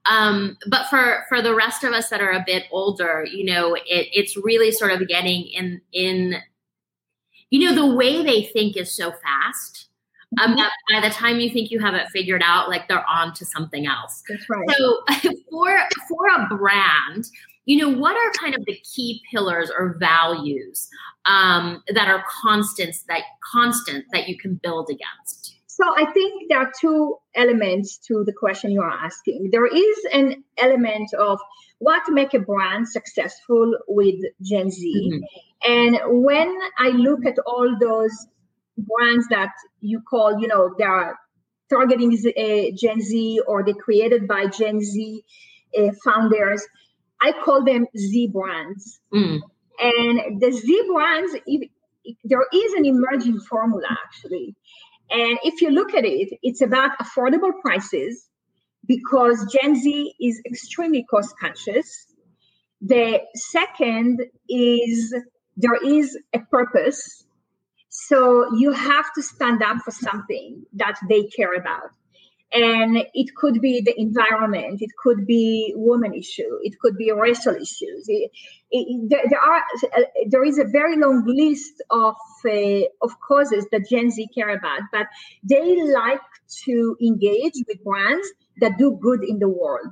Um, 0.10 0.58
but 0.70 0.88
for 0.88 1.26
for 1.30 1.42
the 1.42 1.56
rest 1.56 1.84
of 1.84 1.94
us 1.94 2.10
that 2.10 2.22
are 2.22 2.32
a 2.32 2.44
bit 2.46 2.64
older, 2.72 3.26
you 3.30 3.46
know, 3.46 3.76
it, 3.76 3.84
it's 3.88 4.38
really 4.38 4.72
sort 4.72 4.92
of 4.92 5.08
getting 5.08 5.48
in 5.48 5.82
in 5.92 6.36
you 7.50 7.68
know 7.68 7.76
the 7.76 7.96
way 7.96 8.24
they 8.24 8.44
think 8.44 8.78
is 8.78 8.96
so 8.96 9.12
fast. 9.12 9.86
Um, 10.42 10.50
mm-hmm. 10.50 10.58
that 10.58 10.72
by 10.92 11.08
the 11.08 11.14
time 11.14 11.40
you 11.40 11.50
think 11.50 11.72
you 11.72 11.80
have 11.80 11.94
it 11.94 12.10
figured 12.10 12.42
out, 12.44 12.68
like 12.68 12.90
they're 12.90 13.06
on 13.08 13.34
to 13.36 13.46
something 13.46 13.88
else. 13.88 14.24
That's 14.28 14.50
right. 14.50 14.70
So 14.78 15.32
for 15.50 15.80
for 16.10 16.28
a 16.36 16.48
brand, 16.50 17.30
you 17.68 17.78
know, 17.78 17.98
what 17.98 18.16
are 18.16 18.32
kind 18.32 18.56
of 18.56 18.66
the 18.66 18.78
key 18.96 19.22
pillars 19.30 19.70
or 19.70 19.98
values 20.00 20.90
um, 21.26 21.84
that 21.94 22.08
are 22.08 22.24
constants 22.42 23.04
that 23.10 23.24
constant 23.54 24.06
that 24.14 24.28
you 24.28 24.38
can 24.38 24.56
build 24.56 24.90
against? 24.90 25.37
So 25.78 25.84
I 25.96 26.12
think 26.12 26.50
there 26.50 26.58
are 26.58 26.72
two 26.82 27.18
elements 27.36 28.00
to 28.08 28.24
the 28.26 28.34
question 28.34 28.72
you 28.72 28.82
are 28.82 28.98
asking. 29.06 29.50
There 29.52 29.68
is 29.68 29.98
an 30.12 30.44
element 30.58 31.14
of 31.14 31.40
what 31.78 32.02
make 32.10 32.34
a 32.34 32.40
brand 32.40 32.90
successful 32.90 33.78
with 33.88 34.16
Gen 34.42 34.72
Z. 34.72 35.12
Mm-hmm. 35.14 35.72
And 35.72 36.24
when 36.26 36.58
I 36.80 36.90
look 36.90 37.28
at 37.28 37.38
all 37.46 37.78
those 37.80 38.26
brands 38.76 39.28
that 39.30 39.52
you 39.80 40.02
call, 40.02 40.40
you 40.40 40.48
know, 40.48 40.74
they 40.80 40.84
are 40.84 41.16
targeting 41.70 42.12
uh, 42.12 42.76
Gen 42.76 43.00
Z 43.00 43.42
or 43.46 43.64
they 43.64 43.74
created 43.74 44.28
by 44.28 44.48
Gen 44.48 44.82
Z 44.82 45.24
uh, 45.78 45.92
founders, 46.04 46.66
I 47.22 47.34
call 47.46 47.64
them 47.64 47.86
Z 47.96 48.32
brands. 48.34 49.00
Mm. 49.14 49.42
And 49.80 50.42
the 50.42 50.52
Z 50.52 50.90
brands, 50.92 51.36
if, 51.46 51.70
if 52.04 52.18
there 52.24 52.46
is 52.52 52.74
an 52.74 52.86
emerging 52.86 53.42
formula 53.42 53.96
actually. 54.06 54.56
And 55.10 55.38
if 55.44 55.62
you 55.62 55.70
look 55.70 55.94
at 55.94 56.06
it, 56.06 56.38
it's 56.44 56.62
about 56.62 56.98
affordable 57.00 57.52
prices 57.62 58.28
because 58.86 59.46
Gen 59.52 59.76
Z 59.76 60.14
is 60.20 60.42
extremely 60.46 61.04
cost 61.10 61.36
conscious. 61.40 62.08
The 62.82 63.22
second 63.36 64.22
is 64.50 65.14
there 65.56 65.84
is 65.84 66.18
a 66.34 66.40
purpose. 66.40 67.26
So 67.90 68.54
you 68.56 68.72
have 68.72 69.06
to 69.16 69.24
stand 69.24 69.64
up 69.64 69.78
for 69.84 69.92
something 69.92 70.64
that 70.74 71.00
they 71.10 71.24
care 71.24 71.54
about 71.54 71.90
and 72.54 72.98
it 73.14 73.36
could 73.36 73.60
be 73.62 73.82
the 73.82 73.94
environment 74.00 74.82
it 74.82 74.92
could 75.04 75.26
be 75.28 75.74
woman 75.76 76.14
issue 76.14 76.58
it 76.62 76.80
could 76.80 76.96
be 76.98 77.12
racial 77.12 77.54
issues. 77.56 78.06
It, 78.08 78.32
it, 78.72 79.10
there, 79.10 79.24
there, 79.30 79.40
are 79.40 79.62
there 80.30 80.46
is 80.46 80.58
a 80.58 80.64
very 80.66 80.98
long 80.98 81.24
list 81.26 81.82
of 81.90 82.16
uh, 82.46 82.88
of 83.02 83.20
causes 83.28 83.66
that 83.72 83.90
gen 83.90 84.12
z 84.12 84.28
care 84.34 84.50
about 84.50 84.82
but 84.92 85.08
they 85.44 85.82
like 85.92 86.22
to 86.66 86.96
engage 87.02 87.56
with 87.68 87.84
brands 87.84 88.28
that 88.60 88.78
do 88.78 88.98
good 89.02 89.24
in 89.24 89.40
the 89.40 89.50
world. 89.50 89.92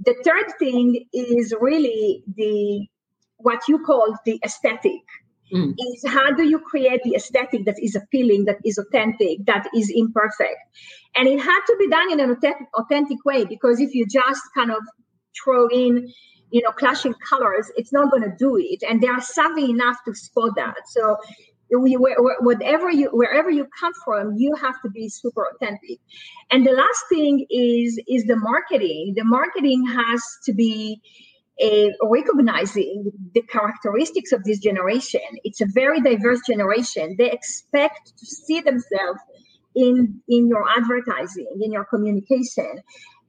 The 0.00 0.14
third 0.24 0.52
thing 0.58 1.06
is 1.12 1.54
really 1.60 2.22
the 2.36 2.86
what 3.38 3.60
you 3.68 3.78
call 3.84 4.16
the 4.24 4.40
aesthetic 4.44 5.02
mm. 5.52 5.74
is 5.78 6.04
how 6.06 6.32
do 6.32 6.44
you 6.44 6.58
create 6.58 7.00
the 7.04 7.14
aesthetic 7.14 7.64
that 7.64 7.76
is 7.82 7.94
appealing, 7.94 8.44
that 8.44 8.58
is 8.64 8.78
authentic, 8.78 9.44
that 9.46 9.68
is 9.74 9.92
imperfect. 9.94 10.58
And 11.14 11.28
it 11.28 11.40
had 11.40 11.60
to 11.66 11.76
be 11.78 11.88
done 11.88 12.12
in 12.12 12.20
an 12.20 12.36
authentic 12.74 13.24
way 13.24 13.44
because 13.44 13.80
if 13.80 13.94
you 13.94 14.06
just 14.06 14.42
kind 14.54 14.70
of 14.70 14.82
throw 15.42 15.68
in, 15.68 16.12
you 16.50 16.62
know, 16.62 16.70
clashing 16.72 17.14
colors, 17.28 17.70
it's 17.76 17.92
not 17.92 18.10
going 18.10 18.22
to 18.22 18.34
do 18.38 18.56
it. 18.58 18.82
And 18.88 19.02
they 19.02 19.08
are 19.08 19.20
savvy 19.20 19.70
enough 19.70 19.96
to 20.06 20.14
spot 20.14 20.52
that. 20.56 20.76
So 20.88 21.16
whatever 21.68 22.90
you 22.90 23.08
wherever 23.12 23.50
you 23.50 23.66
come 23.78 23.92
from 24.04 24.34
you 24.36 24.54
have 24.54 24.80
to 24.82 24.90
be 24.90 25.08
super 25.08 25.48
authentic 25.52 25.98
and 26.50 26.64
the 26.64 26.70
last 26.70 27.04
thing 27.08 27.44
is 27.50 28.00
is 28.06 28.24
the 28.24 28.36
marketing 28.36 29.14
the 29.16 29.24
marketing 29.24 29.84
has 29.84 30.22
to 30.44 30.52
be 30.52 31.00
recognizing 32.02 33.12
the 33.34 33.42
characteristics 33.42 34.32
of 34.32 34.44
this 34.44 34.58
generation. 34.58 35.20
It's 35.44 35.60
a 35.60 35.66
very 35.66 36.00
diverse 36.00 36.40
generation. 36.46 37.16
They 37.18 37.30
expect 37.30 38.16
to 38.18 38.26
see 38.26 38.60
themselves 38.60 39.20
in 39.74 40.20
in 40.28 40.48
your 40.48 40.64
advertising, 40.68 41.46
in 41.60 41.72
your 41.72 41.84
communication, 41.84 42.82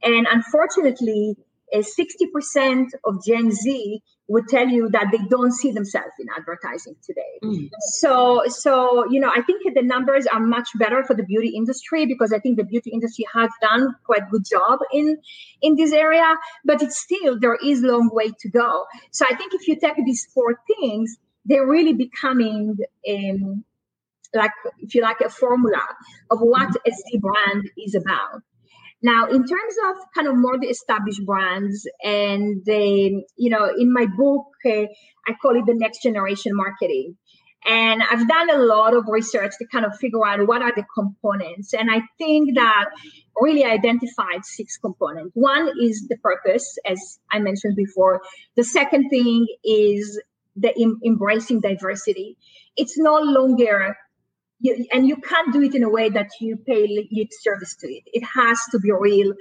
and 0.03 0.27
unfortunately, 0.29 1.35
uh, 1.73 1.81
sixty 1.81 2.25
uh, 2.25 2.29
percent 2.33 2.93
of 3.03 3.23
Gen 3.25 3.51
Z 3.51 4.01
would 4.29 4.47
tell 4.49 4.67
you 4.67 4.89
that 4.89 5.07
they 5.11 5.19
don't 5.29 5.53
see 5.53 5.71
themselves 5.71 6.11
in 6.19 6.27
advertising 6.37 6.95
today. 7.01 7.39
Mm. 7.43 7.69
So, 7.99 8.43
so 8.47 9.09
you 9.09 9.19
know, 9.19 9.31
I 9.33 9.41
think 9.41 9.73
the 9.73 9.81
numbers 9.81 10.27
are 10.27 10.39
much 10.39 10.69
better 10.75 11.03
for 11.03 11.13
the 11.13 11.23
beauty 11.23 11.49
industry 11.55 12.05
because 12.05 12.33
I 12.33 12.39
think 12.39 12.57
the 12.57 12.65
beauty 12.65 12.91
industry 12.91 13.25
has 13.33 13.49
done 13.61 13.95
quite 14.05 14.29
good 14.29 14.43
job 14.49 14.79
in 14.91 15.17
in 15.61 15.75
this 15.75 15.93
area, 15.93 16.35
but 16.65 16.81
it's 16.81 16.99
still 16.99 17.39
there 17.39 17.57
is 17.63 17.81
long 17.81 18.09
way 18.11 18.31
to 18.39 18.49
go. 18.49 18.85
So, 19.11 19.25
I 19.29 19.35
think 19.35 19.53
if 19.53 19.67
you 19.67 19.79
take 19.79 19.95
these 20.05 20.27
four 20.33 20.59
things, 20.67 21.17
they're 21.45 21.67
really 21.67 21.93
becoming 21.93 22.77
um, 23.09 23.63
like 24.33 24.51
if 24.79 24.93
you 24.93 25.01
like 25.01 25.21
a 25.21 25.29
formula 25.29 25.83
of 26.31 26.39
what 26.39 26.75
a 26.85 26.91
Z 26.91 27.19
brand 27.19 27.69
is 27.77 27.95
about. 27.95 28.41
Now, 29.07 29.21
in 29.27 29.41
terms 29.53 29.75
of 29.87 29.95
kind 30.13 30.27
of 30.27 30.35
more 30.35 30.57
the 30.59 30.67
established 30.67 31.25
brands, 31.25 31.87
and 32.03 32.61
the, 32.65 33.23
you 33.37 33.49
know, 33.49 33.65
in 33.83 33.93
my 33.93 34.05
book, 34.05 34.47
uh, 34.65 34.87
I 35.29 35.31
call 35.41 35.57
it 35.57 35.65
the 35.65 35.75
next 35.75 36.03
generation 36.03 36.51
marketing. 36.53 37.15
And 37.65 38.01
I've 38.03 38.27
done 38.27 38.49
a 38.49 38.57
lot 38.57 38.93
of 38.93 39.05
research 39.07 39.53
to 39.59 39.65
kind 39.71 39.85
of 39.85 39.97
figure 39.97 40.25
out 40.25 40.45
what 40.45 40.61
are 40.61 40.73
the 40.75 40.83
components. 40.93 41.73
And 41.73 41.89
I 41.89 42.01
think 42.17 42.55
that 42.55 42.85
really 43.39 43.63
identified 43.63 44.43
six 44.43 44.77
components. 44.77 45.31
One 45.35 45.71
is 45.81 46.05
the 46.09 46.17
purpose, 46.17 46.77
as 46.85 46.99
I 47.31 47.39
mentioned 47.39 47.77
before. 47.77 48.21
The 48.57 48.65
second 48.65 49.09
thing 49.09 49.47
is 49.63 50.21
the 50.57 50.73
em- 50.81 50.99
embracing 51.05 51.61
diversity. 51.61 52.35
It's 52.75 52.97
no 52.97 53.15
longer 53.19 53.95
you, 54.59 54.85
and 54.91 55.07
you 55.07 55.17
can't 55.17 55.53
do 55.53 55.61
it 55.61 55.75
in 55.75 55.83
a 55.83 55.89
way 55.89 56.09
that 56.09 56.29
you 56.39 56.57
pay 56.57 56.87
lip 57.11 57.29
service 57.41 57.75
to 57.77 57.87
it. 57.87 58.03
It 58.07 58.23
has 58.23 58.59
to 58.71 58.79
be 58.79 58.91
real, 58.91 59.33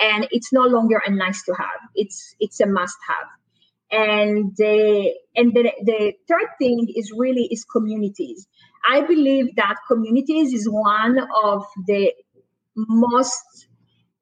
and 0.00 0.28
it's 0.30 0.52
no 0.52 0.62
longer 0.62 1.02
a 1.04 1.10
nice 1.10 1.42
to 1.44 1.54
have. 1.54 1.80
It's 1.94 2.34
it's 2.40 2.60
a 2.60 2.66
must 2.66 2.96
have. 3.08 3.28
And 3.92 4.56
the 4.56 5.12
and 5.34 5.52
the, 5.52 5.72
the 5.84 6.12
third 6.28 6.48
thing 6.58 6.86
is 6.94 7.12
really 7.16 7.48
is 7.50 7.64
communities. 7.64 8.46
I 8.88 9.00
believe 9.02 9.56
that 9.56 9.76
communities 9.88 10.52
is 10.52 10.68
one 10.68 11.18
of 11.42 11.64
the 11.86 12.12
most 12.76 13.68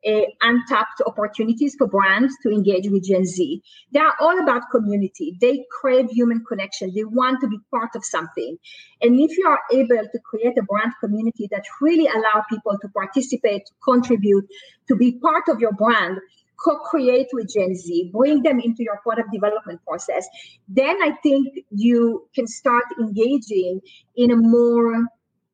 uh, 0.06 0.20
untapped 0.42 1.02
opportunities 1.06 1.74
for 1.76 1.86
brands 1.86 2.34
to 2.42 2.50
engage 2.50 2.88
with 2.88 3.04
Gen 3.04 3.24
Z. 3.24 3.62
They 3.92 4.00
are 4.00 4.14
all 4.20 4.40
about 4.40 4.70
community. 4.70 5.36
They 5.40 5.64
crave 5.80 6.10
human 6.10 6.44
connection. 6.44 6.92
They 6.94 7.04
want 7.04 7.40
to 7.40 7.48
be 7.48 7.58
part 7.70 7.90
of 7.96 8.04
something. 8.04 8.56
And 9.02 9.18
if 9.20 9.36
you 9.36 9.46
are 9.48 9.60
able 9.72 10.08
to 10.10 10.18
create 10.20 10.56
a 10.58 10.62
brand 10.62 10.92
community 11.00 11.48
that 11.50 11.64
really 11.80 12.06
allow 12.06 12.44
people 12.48 12.78
to 12.80 12.88
participate, 12.88 13.66
to 13.66 13.72
contribute, 13.84 14.46
to 14.88 14.96
be 14.96 15.18
part 15.18 15.44
of 15.48 15.60
your 15.60 15.72
brand, 15.72 16.18
co-create 16.58 17.28
with 17.32 17.52
Gen 17.52 17.74
Z, 17.74 18.10
bring 18.12 18.42
them 18.42 18.60
into 18.60 18.82
your 18.82 18.98
product 19.02 19.30
development 19.32 19.80
process, 19.86 20.26
then 20.68 21.00
I 21.02 21.12
think 21.22 21.48
you 21.70 22.28
can 22.34 22.46
start 22.46 22.84
engaging 23.00 23.80
in 24.16 24.30
a 24.30 24.36
more 24.36 25.06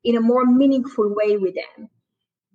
in 0.03 0.15
a 0.15 0.21
more 0.21 0.45
meaningful 0.45 1.13
way 1.15 1.37
with 1.37 1.55
them. 1.55 1.89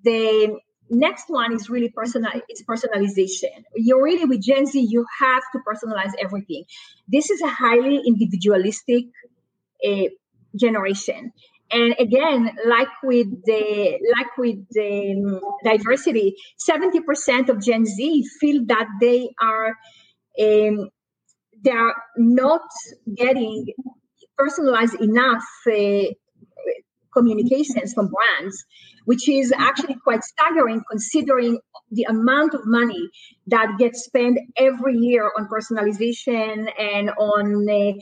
The 0.05 0.61
next 0.91 1.27
one 1.29 1.55
is 1.55 1.71
really 1.71 1.89
personal 1.89 2.31
it's 2.49 2.63
personalization. 2.63 3.65
You're 3.75 4.03
really 4.03 4.25
with 4.25 4.43
gen 4.43 4.67
z 4.67 4.81
you 4.81 5.07
have 5.21 5.43
to 5.53 5.61
personalize 5.67 6.13
everything. 6.21 6.65
This 7.09 7.31
is 7.31 7.41
a 7.43 7.49
highly 7.49 8.01
individualistic 8.07 9.07
uh, 9.87 10.09
generation. 10.57 11.33
And 11.73 11.95
again 11.99 12.51
like 12.67 12.89
with 13.05 13.29
the 13.45 13.99
like 14.17 14.37
with 14.37 14.59
the 14.71 15.13
um, 15.13 15.41
diversity 15.65 16.35
70% 16.59 17.49
of 17.49 17.63
gen 17.63 17.87
z 17.87 18.25
feel 18.41 18.65
that 18.67 18.89
they 19.01 19.31
are 19.41 19.69
um, 20.41 20.89
they 21.65 21.71
are 21.71 21.95
not 22.17 22.63
getting 23.17 23.67
personalized 24.37 25.01
enough 25.01 25.45
uh, 25.67 26.05
communications 27.13 27.93
from 27.93 28.09
brands, 28.09 28.65
which 29.05 29.29
is 29.29 29.53
actually 29.57 29.97
quite 30.03 30.23
staggering 30.23 30.83
considering 30.91 31.59
the 31.91 32.05
amount 32.05 32.55
of 32.55 32.61
money 32.65 33.09
that 33.47 33.77
gets 33.79 34.05
spent 34.05 34.39
every 34.57 34.97
year 34.97 35.31
on 35.37 35.49
personalization 35.49 36.71
and 36.79 37.11
on 37.11 37.69
uh, 37.69 37.93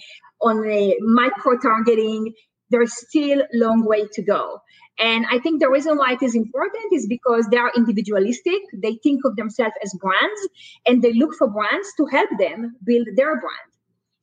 on 0.47 0.71
uh, 0.71 0.95
micro 1.00 1.59
targeting. 1.59 2.35
There's 2.71 2.93
still 3.09 3.41
a 3.41 3.47
long 3.55 3.87
way 3.87 4.07
to 4.12 4.23
go. 4.23 4.61
And 4.99 5.25
I 5.31 5.38
think 5.38 5.61
the 5.61 5.71
reason 5.71 5.97
why 5.97 6.12
it 6.15 6.23
is 6.23 6.35
important 6.35 6.93
is 6.93 7.07
because 7.07 7.47
they 7.50 7.57
are 7.57 7.73
individualistic. 7.77 8.61
They 8.75 8.99
think 9.03 9.21
of 9.25 9.37
themselves 9.37 9.75
as 9.83 9.95
brands 10.00 10.49
and 10.87 11.00
they 11.00 11.12
look 11.12 11.35
for 11.38 11.49
brands 11.49 11.88
to 11.99 12.07
help 12.07 12.31
them 12.38 12.77
build 12.85 13.07
their 13.15 13.41
brand. 13.41 13.67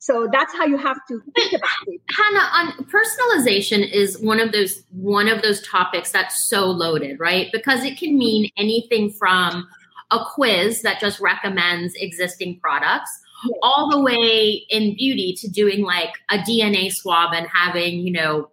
So 0.06 0.28
that's 0.32 0.54
how 0.54 0.64
you 0.64 0.76
have 0.76 1.04
to 1.08 1.20
think 1.34 1.54
about 1.54 1.88
it. 1.88 2.00
Hannah, 2.16 2.48
on 2.52 2.84
personalization 2.84 3.90
is 3.90 4.16
one 4.20 4.38
of 4.38 4.52
those 4.52 4.84
one 4.92 5.26
of 5.26 5.42
those 5.42 5.60
topics 5.66 6.12
that's 6.12 6.48
so 6.48 6.66
loaded, 6.66 7.18
right? 7.18 7.48
Because 7.52 7.82
it 7.82 7.98
can 7.98 8.16
mean 8.16 8.48
anything 8.56 9.10
from 9.10 9.66
a 10.12 10.24
quiz 10.24 10.82
that 10.82 11.00
just 11.00 11.18
recommends 11.18 11.94
existing 11.96 12.60
products 12.60 13.10
yes. 13.46 13.58
all 13.64 13.90
the 13.90 14.00
way 14.00 14.64
in 14.70 14.94
beauty 14.94 15.34
to 15.40 15.48
doing 15.48 15.82
like 15.82 16.12
a 16.30 16.38
DNA 16.38 16.92
swab 16.92 17.34
and 17.34 17.48
having, 17.48 17.98
you 17.98 18.12
know, 18.12 18.48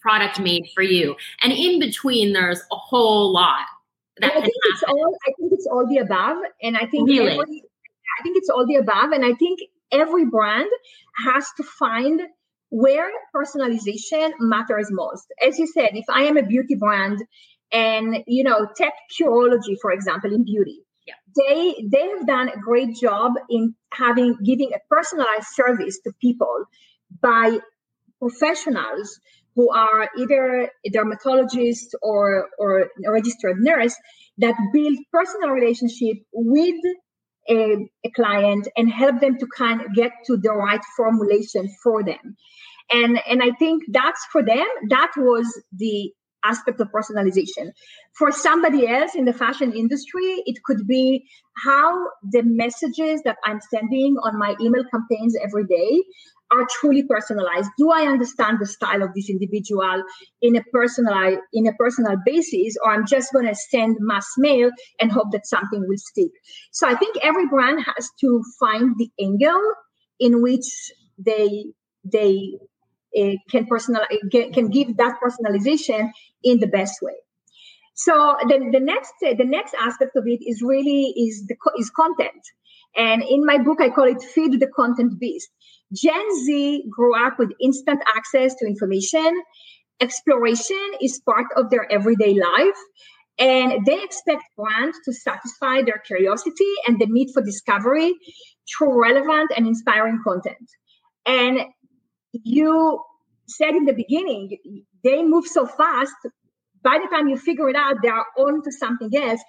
product 0.00 0.38
made 0.38 0.68
for 0.72 0.82
you. 0.82 1.16
And 1.42 1.52
in 1.52 1.80
between 1.80 2.32
there's 2.32 2.60
a 2.70 2.76
whole 2.76 3.32
lot 3.32 3.66
that 4.18 4.30
I 4.30 4.40
think 4.40 4.54
it's 4.54 4.84
all 4.84 5.18
I 5.26 5.32
think 5.36 5.52
it's 5.52 5.66
all 5.66 5.84
the 5.84 5.98
above. 5.98 6.38
And 6.62 6.76
I 6.76 6.86
think 6.86 7.08
really? 7.08 7.36
I 7.36 8.22
think 8.22 8.36
it's 8.36 8.48
all 8.48 8.64
the 8.64 8.76
above. 8.76 9.10
And 9.10 9.24
I 9.24 9.34
think 9.34 9.58
every 9.92 10.24
brand 10.24 10.70
has 11.26 11.46
to 11.56 11.62
find 11.62 12.22
where 12.70 13.10
personalization 13.34 14.32
matters 14.40 14.88
most. 14.90 15.26
As 15.46 15.58
you 15.58 15.66
said, 15.66 15.90
if 15.92 16.06
I 16.08 16.22
am 16.22 16.38
a 16.38 16.42
beauty 16.42 16.74
brand 16.74 17.22
and 17.70 18.24
you 18.26 18.44
know, 18.44 18.66
tech 18.76 18.94
Curology, 19.18 19.76
for 19.80 19.92
example, 19.92 20.32
in 20.32 20.44
beauty, 20.44 20.80
yeah. 21.06 21.14
they 21.36 21.86
they 21.90 22.08
have 22.08 22.26
done 22.26 22.48
a 22.48 22.58
great 22.58 22.96
job 22.96 23.32
in 23.50 23.74
having 23.92 24.36
giving 24.44 24.72
a 24.74 24.78
personalized 24.90 25.48
service 25.52 26.00
to 26.04 26.12
people 26.20 26.64
by 27.20 27.58
professionals 28.18 29.20
who 29.54 29.70
are 29.70 30.08
either 30.18 30.70
a 30.86 30.90
dermatologist 30.90 31.94
or 32.02 32.48
or 32.58 32.88
a 33.06 33.10
registered 33.10 33.58
nurse 33.58 33.94
that 34.38 34.54
build 34.72 34.96
personal 35.12 35.50
relationship 35.50 36.16
with 36.32 36.80
a, 37.48 37.88
a 38.04 38.10
client 38.10 38.68
and 38.76 38.90
help 38.90 39.20
them 39.20 39.38
to 39.38 39.46
kind 39.56 39.80
of 39.80 39.94
get 39.94 40.12
to 40.26 40.36
the 40.36 40.50
right 40.50 40.80
formulation 40.96 41.68
for 41.82 42.02
them. 42.02 42.36
And, 42.92 43.20
and 43.28 43.42
I 43.42 43.52
think 43.52 43.84
that's 43.90 44.24
for 44.30 44.42
them, 44.42 44.66
that 44.90 45.12
was 45.16 45.46
the 45.76 46.12
aspect 46.44 46.80
of 46.80 46.88
personalization. 46.88 47.70
For 48.18 48.32
somebody 48.32 48.88
else 48.88 49.14
in 49.14 49.24
the 49.24 49.32
fashion 49.32 49.72
industry, 49.72 50.42
it 50.46 50.62
could 50.64 50.86
be 50.86 51.24
how 51.64 52.06
the 52.30 52.42
messages 52.42 53.22
that 53.24 53.36
I'm 53.44 53.60
sending 53.72 54.16
on 54.22 54.38
my 54.38 54.56
email 54.60 54.84
campaigns 54.90 55.36
every 55.42 55.66
day 55.66 56.02
are 56.52 56.66
truly 56.80 57.02
personalized. 57.02 57.70
Do 57.78 57.90
i 57.90 58.02
understand 58.02 58.58
the 58.60 58.66
style 58.66 59.02
of 59.02 59.14
this 59.14 59.28
individual 59.30 60.02
in 60.40 60.56
a 60.56 60.62
personal 60.72 61.38
in 61.52 61.66
a 61.66 61.72
personal 61.74 62.16
basis 62.24 62.76
or 62.82 62.92
i'm 62.92 63.06
just 63.06 63.32
going 63.32 63.46
to 63.46 63.54
send 63.54 63.96
mass 64.00 64.26
mail 64.38 64.70
and 65.00 65.10
hope 65.10 65.32
that 65.32 65.46
something 65.46 65.86
will 65.86 65.98
stick? 65.98 66.32
So 66.72 66.88
i 66.88 66.94
think 66.94 67.16
every 67.22 67.46
brand 67.48 67.84
has 67.84 68.10
to 68.20 68.42
find 68.60 68.94
the 68.98 69.10
angle 69.20 69.74
in 70.20 70.42
which 70.42 70.66
they 71.18 71.64
they 72.04 72.58
uh, 73.18 73.36
can 73.50 73.66
personal 73.66 74.02
can 74.30 74.68
give 74.68 74.96
that 74.96 75.16
personalization 75.22 76.10
in 76.42 76.60
the 76.60 76.66
best 76.66 77.00
way. 77.02 77.14
So 77.94 78.36
the, 78.48 78.70
the 78.72 78.80
next 78.80 79.12
uh, 79.26 79.34
the 79.36 79.44
next 79.44 79.74
aspect 79.74 80.16
of 80.16 80.24
it 80.26 80.40
is 80.42 80.62
really 80.62 81.12
is 81.16 81.46
the 81.46 81.56
is 81.78 81.90
content. 81.90 82.42
And 82.96 83.22
in 83.22 83.44
my 83.44 83.58
book 83.58 83.80
i 83.80 83.88
call 83.88 84.04
it 84.04 84.22
feed 84.22 84.58
the 84.60 84.66
content 84.66 85.18
beast 85.18 85.48
Gen 85.92 86.44
Z 86.44 86.84
grew 86.90 87.14
up 87.14 87.38
with 87.38 87.52
instant 87.60 88.02
access 88.16 88.54
to 88.56 88.66
information. 88.66 89.42
Exploration 90.00 90.90
is 91.00 91.20
part 91.24 91.46
of 91.56 91.70
their 91.70 91.90
everyday 91.90 92.34
life. 92.34 92.78
And 93.38 93.84
they 93.86 94.02
expect 94.02 94.42
brands 94.56 94.98
to 95.04 95.12
satisfy 95.12 95.82
their 95.82 96.02
curiosity 96.06 96.72
and 96.86 97.00
the 97.00 97.06
need 97.06 97.30
for 97.32 97.42
discovery 97.42 98.14
through 98.68 99.00
relevant 99.00 99.50
and 99.56 99.66
inspiring 99.66 100.20
content. 100.24 100.68
And 101.26 101.60
you 102.32 103.02
said 103.46 103.70
in 103.70 103.84
the 103.84 103.94
beginning, 103.94 104.58
they 105.02 105.22
move 105.22 105.46
so 105.46 105.66
fast. 105.66 106.14
By 106.82 106.98
the 107.02 107.08
time 107.14 107.28
you 107.28 107.36
figure 107.36 107.68
it 107.68 107.76
out, 107.76 107.96
they 108.02 108.08
are 108.08 108.26
on 108.38 108.62
to 108.62 108.72
something 108.72 109.10
else. 109.16 109.40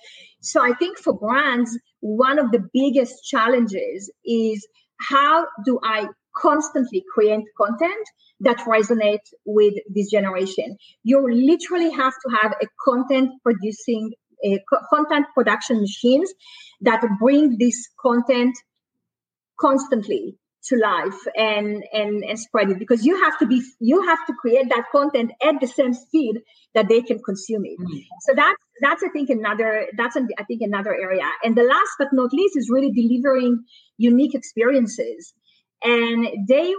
So 0.41 0.63
I 0.63 0.73
think 0.73 0.97
for 0.97 1.13
brands, 1.13 1.77
one 1.99 2.39
of 2.39 2.51
the 2.51 2.63
biggest 2.73 3.15
challenges 3.25 4.11
is 4.25 4.65
how 4.99 5.47
do 5.65 5.79
I 5.83 6.07
constantly 6.35 7.03
create 7.13 7.43
content 7.57 8.07
that 8.39 8.57
resonate 8.59 9.25
with 9.45 9.73
this 9.93 10.09
generation. 10.09 10.77
You 11.03 11.21
literally 11.31 11.91
have 11.91 12.13
to 12.13 12.37
have 12.41 12.53
a 12.61 12.67
content 12.85 13.31
producing 13.43 14.13
a 14.45 14.59
content 14.89 15.25
production 15.33 15.79
machines 15.79 16.33
that 16.81 17.01
bring 17.19 17.57
this 17.57 17.87
content 18.01 18.57
constantly 19.59 20.37
to 20.65 20.77
life 20.77 21.27
and, 21.35 21.83
and 21.91 22.23
and 22.23 22.39
spread 22.39 22.69
it 22.69 22.79
because 22.79 23.05
you 23.05 23.21
have 23.21 23.37
to 23.39 23.45
be 23.45 23.61
you 23.79 24.01
have 24.07 24.25
to 24.27 24.33
create 24.33 24.69
that 24.69 24.85
content 24.91 25.31
at 25.45 25.59
the 25.59 25.67
same 25.67 25.93
speed 25.93 26.39
that 26.73 26.87
they 26.87 27.01
can 27.01 27.19
consume 27.19 27.65
it 27.65 27.77
mm-hmm. 27.77 27.97
so 28.21 28.33
that's 28.33 28.63
that's 28.81 29.03
i 29.03 29.09
think 29.09 29.29
another 29.29 29.87
that's 29.97 30.15
i 30.15 30.43
think 30.45 30.61
another 30.61 30.93
area 30.93 31.29
and 31.43 31.57
the 31.57 31.63
last 31.63 31.91
but 31.99 32.07
not 32.13 32.31
least 32.31 32.55
is 32.55 32.69
really 32.69 32.91
delivering 32.91 33.61
unique 33.97 34.33
experiences 34.33 35.33
and 35.83 36.47
they 36.47 36.73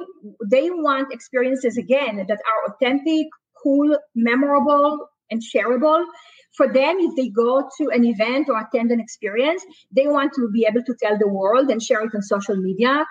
they 0.51 0.71
want 0.71 1.13
experiences 1.13 1.77
again 1.77 2.17
that 2.29 2.39
are 2.51 2.73
authentic 2.73 3.27
cool 3.63 3.97
memorable 4.15 5.09
and 5.31 5.43
shareable. 5.43 6.05
For 6.57 6.73
them 6.73 6.99
if 7.01 7.17
they 7.17 7.31
go 7.31 7.69
to 7.79 7.89
an 7.89 8.05
event 8.05 8.49
or 8.49 8.61
attend 8.61 8.93
an 8.93 9.01
experience 9.01 9.65
they 9.95 10.07
want 10.07 10.33
to 10.35 10.49
be 10.53 10.67
able 10.69 10.85
to 10.85 10.95
tell 11.03 11.19
the 11.19 11.29
world 11.29 11.69
and 11.71 11.83
share 11.83 12.03
it 12.03 12.15
on 12.15 12.23
social 12.23 12.57
media. 12.57 13.05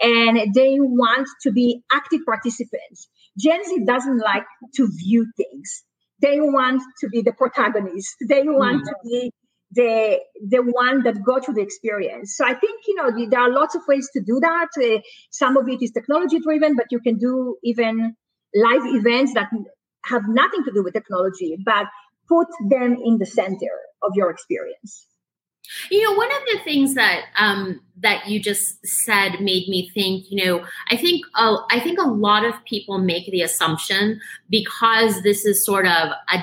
And 0.00 0.54
they 0.54 0.76
want 0.80 1.28
to 1.42 1.52
be 1.52 1.82
active 1.92 2.20
participants. 2.26 3.08
Gen 3.38 3.64
z 3.64 3.84
doesn't 3.84 4.18
like 4.18 4.44
to 4.74 4.88
view 4.98 5.26
things. 5.36 5.84
They 6.20 6.40
want 6.40 6.82
to 7.00 7.08
be 7.08 7.22
the 7.22 7.32
protagonist. 7.32 8.14
They 8.28 8.42
want 8.42 8.82
mm. 8.82 8.86
to 8.86 8.94
be 9.04 9.32
the 9.74 10.18
the 10.48 10.58
one 10.58 11.02
that 11.02 11.22
go 11.24 11.40
through 11.40 11.54
the 11.54 11.62
experience. 11.62 12.36
So 12.36 12.44
I 12.44 12.54
think 12.54 12.82
you 12.86 12.94
know 12.94 13.10
there 13.28 13.40
are 13.40 13.50
lots 13.50 13.74
of 13.74 13.82
ways 13.88 14.08
to 14.14 14.20
do 14.20 14.40
that. 14.40 14.68
Uh, 14.82 15.00
some 15.30 15.56
of 15.56 15.68
it 15.68 15.82
is 15.82 15.90
technology 15.90 16.40
driven, 16.40 16.76
but 16.76 16.86
you 16.90 17.00
can 17.00 17.18
do 17.18 17.56
even 17.62 18.16
live 18.54 18.82
events 18.84 19.34
that 19.34 19.48
have 20.04 20.22
nothing 20.28 20.64
to 20.64 20.72
do 20.72 20.82
with 20.82 20.94
technology, 20.94 21.56
but 21.64 21.86
put 22.28 22.48
them 22.68 22.96
in 23.04 23.18
the 23.18 23.26
center 23.26 23.74
of 24.02 24.12
your 24.14 24.30
experience. 24.30 25.06
You 25.90 26.02
know, 26.02 26.12
one 26.12 26.30
of 26.30 26.42
the 26.52 26.58
things 26.62 26.94
that 26.94 27.22
um, 27.38 27.80
that 27.98 28.28
you 28.28 28.38
just 28.38 28.86
said 28.86 29.40
made 29.40 29.66
me 29.68 29.90
think. 29.94 30.26
You 30.28 30.44
know, 30.44 30.64
I 30.90 30.96
think 30.96 31.24
uh, 31.34 31.56
I 31.70 31.80
think 31.80 31.98
a 31.98 32.08
lot 32.08 32.44
of 32.44 32.54
people 32.64 32.98
make 32.98 33.30
the 33.30 33.42
assumption 33.42 34.20
because 34.50 35.22
this 35.22 35.44
is 35.44 35.64
sort 35.64 35.86
of 35.86 36.10
a 36.32 36.38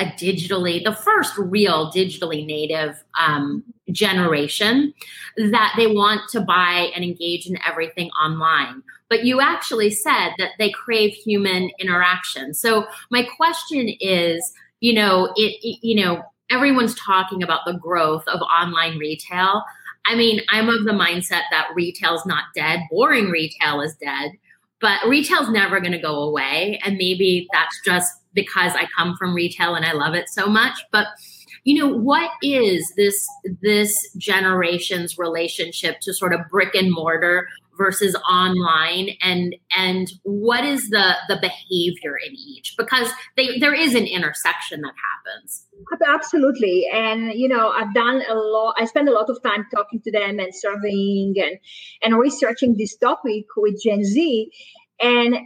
a 0.00 0.06
digitally, 0.06 0.82
the 0.82 0.94
first 0.94 1.36
real 1.36 1.92
digitally 1.92 2.44
native 2.44 3.04
um, 3.20 3.62
generation, 3.92 4.94
that 5.36 5.74
they 5.76 5.86
want 5.86 6.22
to 6.30 6.40
buy 6.40 6.90
and 6.94 7.04
engage 7.04 7.46
in 7.46 7.58
everything 7.66 8.08
online. 8.10 8.82
But 9.08 9.24
you 9.24 9.40
actually 9.40 9.90
said 9.90 10.30
that 10.38 10.52
they 10.58 10.70
crave 10.70 11.12
human 11.12 11.70
interaction. 11.78 12.54
So 12.54 12.86
my 13.10 13.22
question 13.36 13.90
is, 14.00 14.52
you 14.80 14.94
know, 14.94 15.32
it, 15.36 15.58
it 15.62 15.78
you 15.82 16.02
know, 16.02 16.22
everyone's 16.50 16.94
talking 16.94 17.42
about 17.42 17.60
the 17.66 17.74
growth 17.74 18.26
of 18.26 18.40
online 18.40 18.98
retail. 18.98 19.64
I 20.06 20.14
mean, 20.14 20.40
I'm 20.48 20.68
of 20.68 20.84
the 20.84 20.92
mindset 20.92 21.42
that 21.50 21.68
retail's 21.74 22.24
not 22.24 22.44
dead. 22.54 22.80
Boring 22.90 23.30
retail 23.30 23.82
is 23.82 23.94
dead, 23.96 24.32
but 24.80 24.98
retail's 25.06 25.50
never 25.50 25.78
going 25.78 25.92
to 25.92 25.98
go 25.98 26.22
away. 26.22 26.80
And 26.84 26.96
maybe 26.96 27.46
that's 27.52 27.78
just 27.84 28.10
because 28.34 28.72
I 28.74 28.86
come 28.96 29.16
from 29.16 29.34
retail 29.34 29.74
and 29.74 29.84
I 29.84 29.92
love 29.92 30.14
it 30.14 30.28
so 30.28 30.46
much. 30.46 30.78
But 30.92 31.06
you 31.64 31.78
know 31.78 31.94
what 31.94 32.30
is 32.42 32.92
this 32.96 33.28
this 33.60 33.94
generation's 34.16 35.18
relationship 35.18 36.00
to 36.00 36.14
sort 36.14 36.32
of 36.32 36.40
brick 36.50 36.74
and 36.74 36.90
mortar 36.92 37.46
versus 37.76 38.14
online? 38.28 39.10
And 39.22 39.56
and 39.76 40.10
what 40.22 40.64
is 40.64 40.90
the 40.90 41.16
the 41.28 41.36
behavior 41.36 42.16
in 42.26 42.34
each? 42.34 42.74
Because 42.78 43.10
they, 43.36 43.58
there 43.58 43.74
is 43.74 43.94
an 43.94 44.06
intersection 44.06 44.80
that 44.82 44.94
happens. 44.94 45.66
Absolutely. 46.06 46.86
And 46.92 47.32
you 47.34 47.48
know 47.48 47.70
i've 47.70 47.92
done 47.94 48.22
a 48.28 48.34
lot 48.34 48.74
i 48.78 48.84
spend 48.84 49.08
a 49.08 49.12
lot 49.12 49.28
of 49.30 49.42
time 49.42 49.66
talking 49.74 50.00
to 50.02 50.12
them 50.12 50.38
and 50.38 50.54
surveying 50.54 51.34
and 51.36 51.58
and 52.02 52.18
researching 52.18 52.76
this 52.76 52.96
topic 52.96 53.44
with 53.56 53.82
gen 53.82 54.04
z. 54.04 54.50
And 55.02 55.36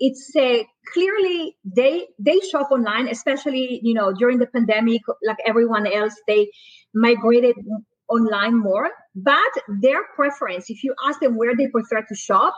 it's 0.00 0.34
uh, 0.36 0.62
clearly 0.92 1.56
they 1.64 2.06
they 2.18 2.40
shop 2.40 2.70
online 2.70 3.08
especially 3.08 3.80
you 3.82 3.94
know 3.94 4.12
during 4.12 4.38
the 4.38 4.46
pandemic 4.46 5.02
like 5.24 5.38
everyone 5.46 5.86
else 5.86 6.14
they 6.26 6.50
migrated 6.94 7.56
online 8.08 8.58
more. 8.58 8.90
But 9.14 9.52
their 9.68 10.04
preference 10.14 10.70
if 10.70 10.84
you 10.84 10.94
ask 11.06 11.20
them 11.20 11.36
where 11.36 11.56
they 11.56 11.68
prefer 11.68 12.02
to 12.02 12.14
shop 12.14 12.54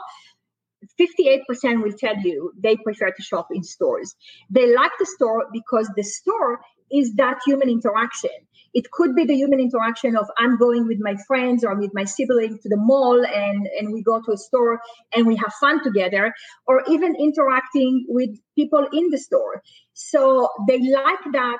58% 0.99 1.83
will 1.83 1.93
tell 1.93 2.17
you 2.17 2.51
they 2.57 2.75
prefer 2.77 3.11
to 3.11 3.23
shop 3.23 3.47
in 3.51 3.63
stores. 3.63 4.15
They 4.49 4.73
like 4.73 4.91
the 4.99 5.05
store 5.05 5.47
because 5.51 5.89
the 5.95 6.03
store 6.03 6.59
is 6.91 7.15
that 7.15 7.39
human 7.45 7.69
interaction 7.69 8.29
it 8.73 8.89
could 8.91 9.15
be 9.15 9.25
the 9.25 9.35
human 9.35 9.59
interaction 9.59 10.15
of 10.15 10.25
i'm 10.37 10.57
going 10.57 10.87
with 10.87 10.97
my 10.99 11.15
friends 11.27 11.63
or 11.63 11.75
with 11.75 11.91
my 11.93 12.03
sibling 12.03 12.57
to 12.61 12.69
the 12.69 12.77
mall 12.77 13.25
and 13.25 13.67
and 13.79 13.93
we 13.93 14.01
go 14.01 14.21
to 14.21 14.31
a 14.31 14.37
store 14.37 14.79
and 15.15 15.25
we 15.25 15.35
have 15.35 15.53
fun 15.59 15.83
together 15.83 16.33
or 16.65 16.83
even 16.89 17.15
interacting 17.15 18.05
with 18.07 18.29
people 18.55 18.87
in 18.91 19.09
the 19.09 19.17
store. 19.17 19.61
So 19.93 20.49
they 20.67 20.79
like 20.79 21.23
that 21.33 21.59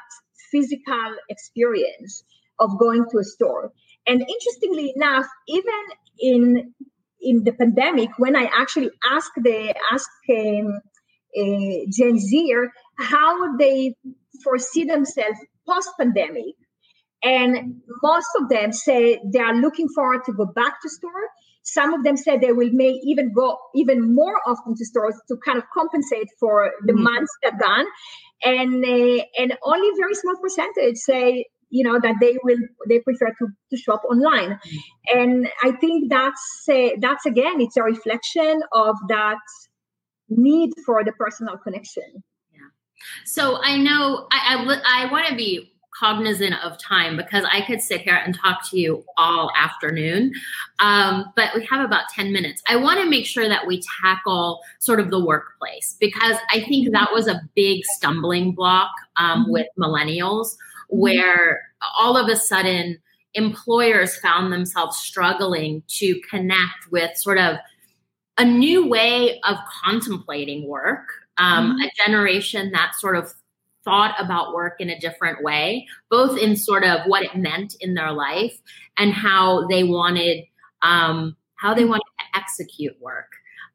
physical 0.52 1.16
experience 1.30 2.24
of 2.60 2.80
going 2.80 3.06
to 3.12 3.20
a 3.20 3.24
store. 3.24 3.72
And 4.08 4.22
interestingly 4.22 4.94
enough 4.96 5.28
even 5.48 5.84
in 6.20 6.74
in 7.20 7.44
the 7.44 7.52
pandemic 7.52 8.10
when 8.18 8.36
i 8.36 8.48
actually 8.56 8.92
asked 9.12 9.38
the 9.38 9.74
ask 9.92 10.10
um, 10.30 10.80
uh, 11.40 11.78
gen 11.92 12.18
z 12.18 12.54
how 13.00 13.58
they 13.58 13.96
foresee 14.44 14.84
themselves 14.84 15.40
post 15.68 15.90
pandemic 16.00 16.54
and 17.28 17.82
most 18.02 18.28
of 18.40 18.48
them 18.48 18.72
say 18.72 19.20
they 19.34 19.40
are 19.40 19.54
looking 19.54 19.90
forward 19.90 20.24
to 20.26 20.34
go 20.34 20.46
back 20.46 20.82
to 20.82 20.90
store. 20.90 21.26
Some 21.64 21.94
of 21.94 22.06
them 22.06 22.16
said 22.16 22.40
they 22.40 22.54
will 22.54 22.72
may 22.72 22.92
even 23.04 23.34
go 23.34 23.58
even 23.76 24.16
more 24.16 24.40
often 24.48 24.76
to 24.76 24.86
stores 24.86 25.16
to 25.28 25.36
kind 25.46 25.58
of 25.58 25.66
compensate 25.74 26.30
for 26.40 26.72
the 26.86 26.94
mm-hmm. 26.94 27.04
months 27.04 27.32
they've 27.44 27.60
gone. 27.60 27.86
And 28.44 28.86
uh, 28.86 29.24
and 29.38 29.58
only 29.64 29.90
very 29.98 30.16
small 30.16 30.38
percentage 30.42 30.96
say 30.96 31.46
you 31.70 31.84
know 31.84 32.00
that 32.00 32.16
they 32.22 32.38
will 32.44 32.60
they 32.88 33.00
prefer 33.00 33.28
to, 33.40 33.48
to 33.72 33.78
shop 33.78 34.02
online 34.10 34.52
mm-hmm. 34.52 35.20
and 35.20 35.50
i 35.64 35.72
think 35.72 36.10
that's 36.10 36.66
uh, 36.72 36.92
that's 37.02 37.26
again 37.26 37.60
it's 37.60 37.76
a 37.76 37.84
reflection 37.84 38.62
of 38.72 38.96
that 39.10 39.38
need 40.30 40.72
for 40.86 41.04
the 41.04 41.12
personal 41.20 41.58
connection 41.58 42.24
yeah 42.54 42.70
so 43.26 43.58
i 43.62 43.76
know 43.76 44.28
i 44.32 44.56
i, 44.56 45.04
I 45.08 45.12
want 45.12 45.28
to 45.28 45.36
be 45.36 45.74
cognizant 46.00 46.56
of 46.64 46.78
time 46.78 47.18
because 47.18 47.46
I 47.52 47.62
could 47.62 47.82
sit 47.82 48.02
here 48.02 48.16
and 48.16 48.36
talk 48.36 48.70
to 48.70 48.80
you 48.80 49.04
all 49.18 49.52
afternoon. 49.58 50.32
Um, 50.80 51.26
but 51.36 51.50
we 51.56 51.66
have 51.66 51.84
about 51.84 52.10
10 52.14 52.32
minutes. 52.32 52.62
I 52.68 52.76
want 52.76 53.00
to 53.02 53.10
make 53.10 53.26
sure 53.26 53.48
that 53.48 53.66
we 53.66 53.82
tackle 54.02 54.62
sort 54.80 55.00
of 55.00 55.10
the 55.10 55.24
workplace 55.24 55.96
because 56.00 56.38
I 56.52 56.62
think 56.62 56.92
that 56.92 57.10
was 57.14 57.28
a 57.28 57.42
big 57.56 57.84
stumbling 57.96 58.54
block 58.54 58.92
um, 59.18 59.44
mm-hmm. 59.44 59.52
with 59.52 59.68
millennials 59.80 60.48
mm-hmm. 60.48 61.00
where 61.00 61.62
all 61.98 62.18
of 62.18 62.28
a 62.30 62.36
sudden 62.36 62.98
employers 63.34 64.18
found 64.18 64.52
themselves 64.52 64.98
struggling 64.98 65.84
to 65.88 66.20
connect 66.30 66.92
with 66.92 67.16
sort 67.18 67.38
of 67.38 67.58
a 68.38 68.46
new 68.46 68.88
way 68.88 69.40
of 69.48 69.58
contemplating 69.84 70.68
work. 70.68 71.08
Um, 71.40 71.74
mm-hmm. 71.74 71.82
a 71.84 71.92
generation 72.04 72.72
that 72.72 72.96
sort 72.96 73.16
of 73.16 73.32
thought 73.88 74.16
about 74.20 74.54
work 74.54 74.82
in 74.82 74.90
a 74.90 75.00
different 75.00 75.42
way, 75.42 75.88
both 76.12 76.38
in 76.38 76.58
sort 76.58 76.84
of 76.84 77.00
what 77.06 77.24
it 77.24 77.38
meant 77.38 77.74
in 77.80 77.94
their 77.94 78.12
life 78.12 78.60
and 78.98 79.14
how 79.14 79.66
they 79.68 79.86
wanted 79.86 80.44
um, 80.82 81.38
how 81.56 81.74
they 81.74 81.86
wanted 81.86 82.04
to 82.20 82.38
execute 82.38 82.94
work. 83.02 83.32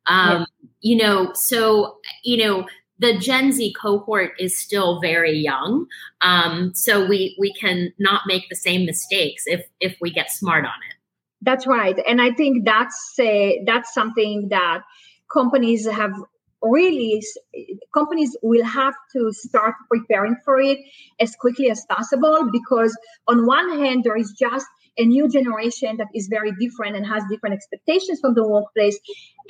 Um, 0.07 0.47
yeah. 0.61 0.69
You 0.83 0.97
know, 0.97 1.33
so 1.35 1.97
you 2.23 2.37
know 2.37 2.67
the 2.99 3.17
Gen 3.19 3.53
Z 3.53 3.75
cohort 3.81 4.33
is 4.39 4.59
still 4.59 5.01
very 5.01 5.39
young, 5.39 5.87
um, 6.21 6.73
so 6.75 7.07
we 7.07 7.35
we 7.41 7.55
can 7.55 7.91
not 7.99 8.23
make 8.27 8.51
the 8.51 8.57
same 8.57 8.85
mistakes 8.85 9.45
if 9.47 9.65
if 9.81 9.97
we 10.03 10.11
get 10.11 10.31
smart 10.31 10.67
on 10.67 10.79
it. 10.91 10.97
That's 11.41 11.67
right, 11.67 11.99
and 12.07 12.21
I 12.21 12.33
think 12.33 12.67
that's 12.67 13.15
uh, 13.19 13.65
that's 13.65 13.95
something 13.95 14.49
that 14.51 14.83
companies 15.33 15.89
have 15.89 16.13
really 16.63 17.23
companies 17.93 18.37
will 18.43 18.65
have 18.65 18.95
to 19.13 19.33
start 19.33 19.75
preparing 19.91 20.37
for 20.45 20.61
it 20.61 20.79
as 21.21 21.35
quickly 21.41 21.71
as 21.71 21.85
possible 21.89 22.49
because 22.53 22.97
on 23.27 23.47
one 23.47 23.79
hand 23.79 24.05
there 24.05 24.17
is 24.17 24.33
just 24.39 24.67
a 24.99 25.05
new 25.05 25.29
generation 25.29 25.97
that 25.97 26.09
is 26.15 26.29
very 26.29 26.53
different 26.61 26.97
and 26.97 27.07
has 27.07 27.23
different 27.31 27.55
expectations 27.55 28.21
from 28.21 28.35
the 28.35 28.47
workplace. 28.47 28.99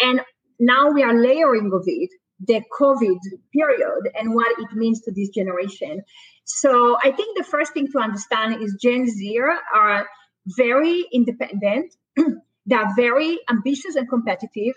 And 0.01 0.21
now 0.59 0.91
we 0.91 1.03
are 1.03 1.15
layering 1.15 1.71
of 1.75 1.83
it 1.87 2.11
the 2.45 2.61
covid 2.81 3.19
period 3.53 4.11
and 4.19 4.35
what 4.35 4.59
it 4.59 4.73
means 4.75 5.01
to 5.03 5.13
this 5.13 5.29
generation. 5.29 6.03
So 6.45 6.97
i 7.03 7.13
think 7.13 7.37
the 7.39 7.45
first 7.45 7.73
thing 7.73 7.89
to 7.93 7.99
understand 7.99 8.63
is 8.63 8.77
gen 8.81 9.09
z 9.09 9.39
are 9.75 10.07
very 10.47 11.05
independent. 11.13 11.95
They 12.65 12.77
are 12.77 12.95
very 12.95 13.41
ambitious 13.51 13.97
and 13.97 14.09
competitive 14.09 14.75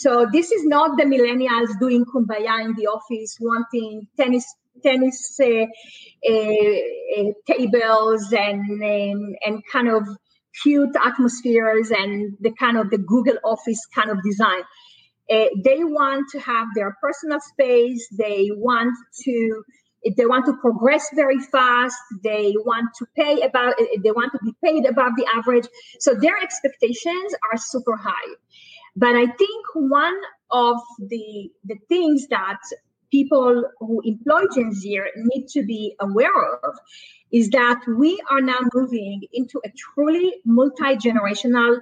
so 0.00 0.28
this 0.32 0.52
is 0.52 0.64
not 0.64 0.96
the 0.96 1.02
millennials 1.02 1.76
doing 1.80 2.04
kumbaya 2.04 2.64
in 2.64 2.74
the 2.76 2.86
office, 2.86 3.36
wanting 3.40 4.06
tennis 4.16 4.46
tennis 4.80 5.36
uh, 5.42 5.66
uh, 6.30 6.72
uh, 7.18 7.32
tables 7.48 8.32
and, 8.32 8.80
and 8.80 9.36
and 9.44 9.62
kind 9.72 9.88
of 9.88 10.04
cute 10.62 10.94
atmospheres 11.04 11.90
and 11.90 12.36
the 12.38 12.52
kind 12.52 12.78
of 12.78 12.90
the 12.90 12.98
Google 12.98 13.38
Office 13.42 13.84
kind 13.92 14.10
of 14.10 14.22
design. 14.22 14.62
Uh, 15.28 15.46
they 15.64 15.82
want 15.82 16.28
to 16.30 16.38
have 16.38 16.68
their 16.76 16.96
personal 17.02 17.40
space. 17.40 18.06
They 18.16 18.50
want 18.54 18.94
to 19.24 19.64
they 20.16 20.26
want 20.26 20.46
to 20.46 20.52
progress 20.60 21.08
very 21.12 21.40
fast. 21.40 21.96
They 22.22 22.54
want 22.56 22.90
to 23.00 23.06
pay 23.16 23.40
about. 23.40 23.74
They 24.04 24.12
want 24.12 24.30
to 24.30 24.38
be 24.44 24.54
paid 24.64 24.86
above 24.86 25.14
the 25.16 25.26
average. 25.34 25.66
So 25.98 26.14
their 26.14 26.38
expectations 26.38 27.34
are 27.50 27.58
super 27.58 27.96
high. 27.96 28.34
But 28.96 29.14
I 29.14 29.26
think 29.26 29.66
one 29.74 30.16
of 30.50 30.76
the 30.98 31.50
the 31.64 31.76
things 31.88 32.26
that 32.28 32.58
people 33.10 33.64
who 33.78 34.02
employ 34.04 34.42
Gen 34.54 34.72
Z 34.72 35.00
need 35.16 35.48
to 35.48 35.62
be 35.62 35.94
aware 36.00 36.56
of 36.64 36.76
is 37.32 37.50
that 37.50 37.80
we 37.86 38.18
are 38.30 38.40
now 38.40 38.58
moving 38.74 39.22
into 39.32 39.60
a 39.64 39.70
truly 39.76 40.34
multi-generational 40.44 41.78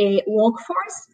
uh, 0.00 0.20
workforce. 0.26 1.06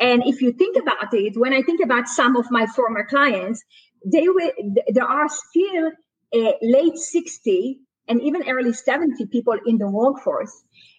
And 0.00 0.22
if 0.26 0.42
you 0.42 0.52
think 0.52 0.76
about 0.76 1.12
it, 1.12 1.36
when 1.36 1.52
I 1.52 1.62
think 1.62 1.80
about 1.82 2.08
some 2.08 2.36
of 2.36 2.50
my 2.50 2.66
former 2.66 3.04
clients, 3.04 3.62
they 4.04 4.28
were 4.28 4.52
there 4.88 5.04
are 5.04 5.28
still 5.28 5.92
uh, 6.34 6.52
late 6.62 6.96
60 6.96 7.80
and 8.08 8.20
even 8.22 8.48
early 8.48 8.72
70 8.72 9.26
people 9.26 9.56
in 9.66 9.78
the 9.78 9.88
workforce. 9.88 10.52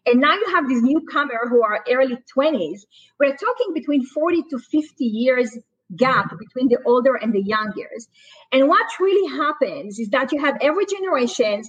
And 0.06 0.20
now 0.20 0.34
you 0.34 0.46
have 0.54 0.68
these 0.68 0.82
newcomer 0.82 1.48
who 1.50 1.64
are 1.64 1.84
early 1.90 2.18
20s. 2.36 2.82
We're 3.20 3.36
talking 3.36 3.74
between 3.74 4.06
40 4.06 4.44
to 4.50 4.60
50 4.60 5.06
years 5.06 5.58
gap 5.96 6.32
between 6.38 6.70
the 6.70 6.80
older 6.86 7.16
and 7.16 7.34
the 7.34 7.42
young 7.42 7.74
years. 7.76 8.08
And 8.52 8.68
what 8.68 8.86
really 9.00 9.36
happens 9.38 10.00
is 10.00 10.10
that 10.10 10.32
you 10.32 10.40
have 10.40 10.58
every 10.62 10.86
generation 10.86 11.64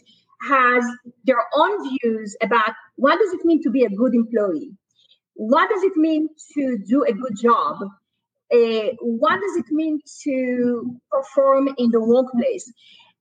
has 0.48 0.84
their 1.24 1.44
own 1.54 1.88
views 1.88 2.36
about 2.42 2.72
what 2.96 3.18
does 3.18 3.32
it 3.32 3.44
mean 3.44 3.62
to 3.62 3.70
be 3.70 3.84
a 3.84 3.90
good 3.90 4.14
employee? 4.14 4.72
What 5.34 5.68
does 5.70 5.82
it 5.82 5.96
mean 5.96 6.28
to 6.54 6.78
do 6.78 7.04
a 7.04 7.12
good 7.12 7.36
job? 7.40 7.76
Uh, 8.52 8.90
what 9.00 9.40
does 9.40 9.56
it 9.56 9.66
mean 9.70 10.00
to 10.22 11.00
perform 11.10 11.68
in 11.76 11.90
the 11.90 12.00
workplace? 12.00 12.72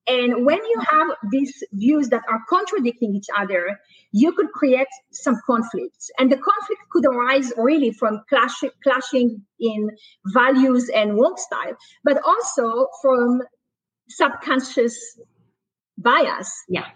And 0.05 0.45
when 0.45 0.57
you 0.57 0.81
have 0.89 1.07
these 1.31 1.63
views 1.71 2.09
that 2.09 2.23
are 2.29 2.41
contradicting 2.49 3.15
each 3.15 3.27
other, 3.37 3.79
you 4.11 4.33
could 4.33 4.51
create 4.51 4.87
some 5.11 5.35
conflicts. 5.45 6.11
And 6.19 6.31
the 6.31 6.37
conflict 6.37 6.81
could 6.91 7.05
arise 7.05 7.53
really 7.57 7.91
from 7.91 8.21
clash, 8.27 8.63
clashing 8.83 9.41
in 9.59 9.89
values 10.33 10.89
and 10.93 11.15
work 11.15 11.39
style, 11.39 11.77
but 12.03 12.21
also 12.25 12.87
from 13.01 13.43
subconscious 14.09 14.97
bias. 15.97 16.51
Yeah. 16.67 16.87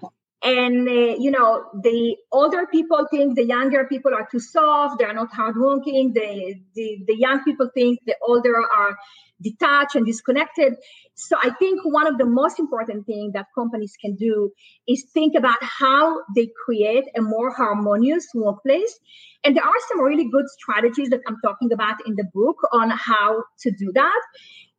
And, 0.43 0.87
uh, 0.87 1.15
you 1.17 1.31
know, 1.31 1.65
the 1.81 2.15
older 2.31 2.67
people 2.67 3.07
think 3.09 3.35
the 3.35 3.45
younger 3.45 3.85
people 3.85 4.13
are 4.13 4.27
too 4.31 4.39
soft, 4.39 4.99
they're 4.99 5.13
not 5.13 5.33
hardworking. 5.33 6.13
The, 6.13 6.55
the, 6.75 7.03
the 7.07 7.17
young 7.17 7.43
people 7.43 7.69
think 7.73 7.99
the 8.05 8.15
older 8.21 8.55
are 8.55 8.97
detached 9.41 9.95
and 9.95 10.05
disconnected. 10.05 10.75
So 11.15 11.37
I 11.41 11.49
think 11.51 11.81
one 11.83 12.07
of 12.07 12.17
the 12.17 12.25
most 12.25 12.59
important 12.59 13.05
things 13.05 13.33
that 13.33 13.47
companies 13.55 13.95
can 13.99 14.15
do 14.15 14.51
is 14.87 15.05
think 15.13 15.35
about 15.35 15.57
how 15.61 16.21
they 16.35 16.49
create 16.65 17.05
a 17.15 17.21
more 17.21 17.51
harmonious 17.51 18.27
workplace. 18.33 18.99
And 19.43 19.55
there 19.55 19.63
are 19.63 19.79
some 19.89 20.01
really 20.01 20.29
good 20.29 20.45
strategies 20.49 21.09
that 21.09 21.21
I'm 21.27 21.37
talking 21.43 21.71
about 21.71 21.97
in 22.05 22.15
the 22.15 22.25
book 22.33 22.57
on 22.71 22.89
how 22.91 23.43
to 23.61 23.71
do 23.71 23.91
that. 23.93 24.21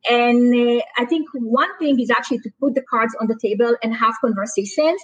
And 0.08 0.54
uh, 0.54 0.82
I 0.96 1.04
think 1.06 1.28
one 1.34 1.76
thing 1.78 1.98
is 2.00 2.10
actually 2.10 2.38
to 2.40 2.50
put 2.60 2.74
the 2.74 2.82
cards 2.82 3.14
on 3.20 3.26
the 3.26 3.38
table 3.40 3.76
and 3.82 3.94
have 3.94 4.14
conversations. 4.20 5.00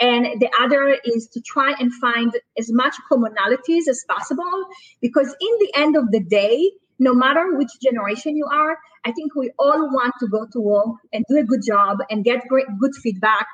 And 0.00 0.40
the 0.40 0.50
other 0.58 0.96
is 1.04 1.28
to 1.34 1.42
try 1.42 1.74
and 1.78 1.92
find 1.94 2.32
as 2.58 2.72
much 2.72 2.94
commonalities 3.12 3.86
as 3.88 4.02
possible 4.08 4.66
because 5.02 5.28
in 5.28 5.58
the 5.60 5.72
end 5.76 5.96
of 5.96 6.10
the 6.10 6.20
day, 6.20 6.70
no 6.98 7.14
matter 7.14 7.56
which 7.56 7.70
generation 7.82 8.36
you 8.36 8.46
are, 8.46 8.78
I 9.04 9.12
think 9.12 9.34
we 9.34 9.50
all 9.58 9.90
want 9.90 10.14
to 10.20 10.28
go 10.28 10.46
to 10.52 10.60
work 10.60 10.96
and 11.12 11.24
do 11.28 11.38
a 11.38 11.44
good 11.44 11.62
job 11.66 11.98
and 12.10 12.24
get 12.24 12.48
great, 12.48 12.66
good 12.78 12.94
feedback 12.94 13.46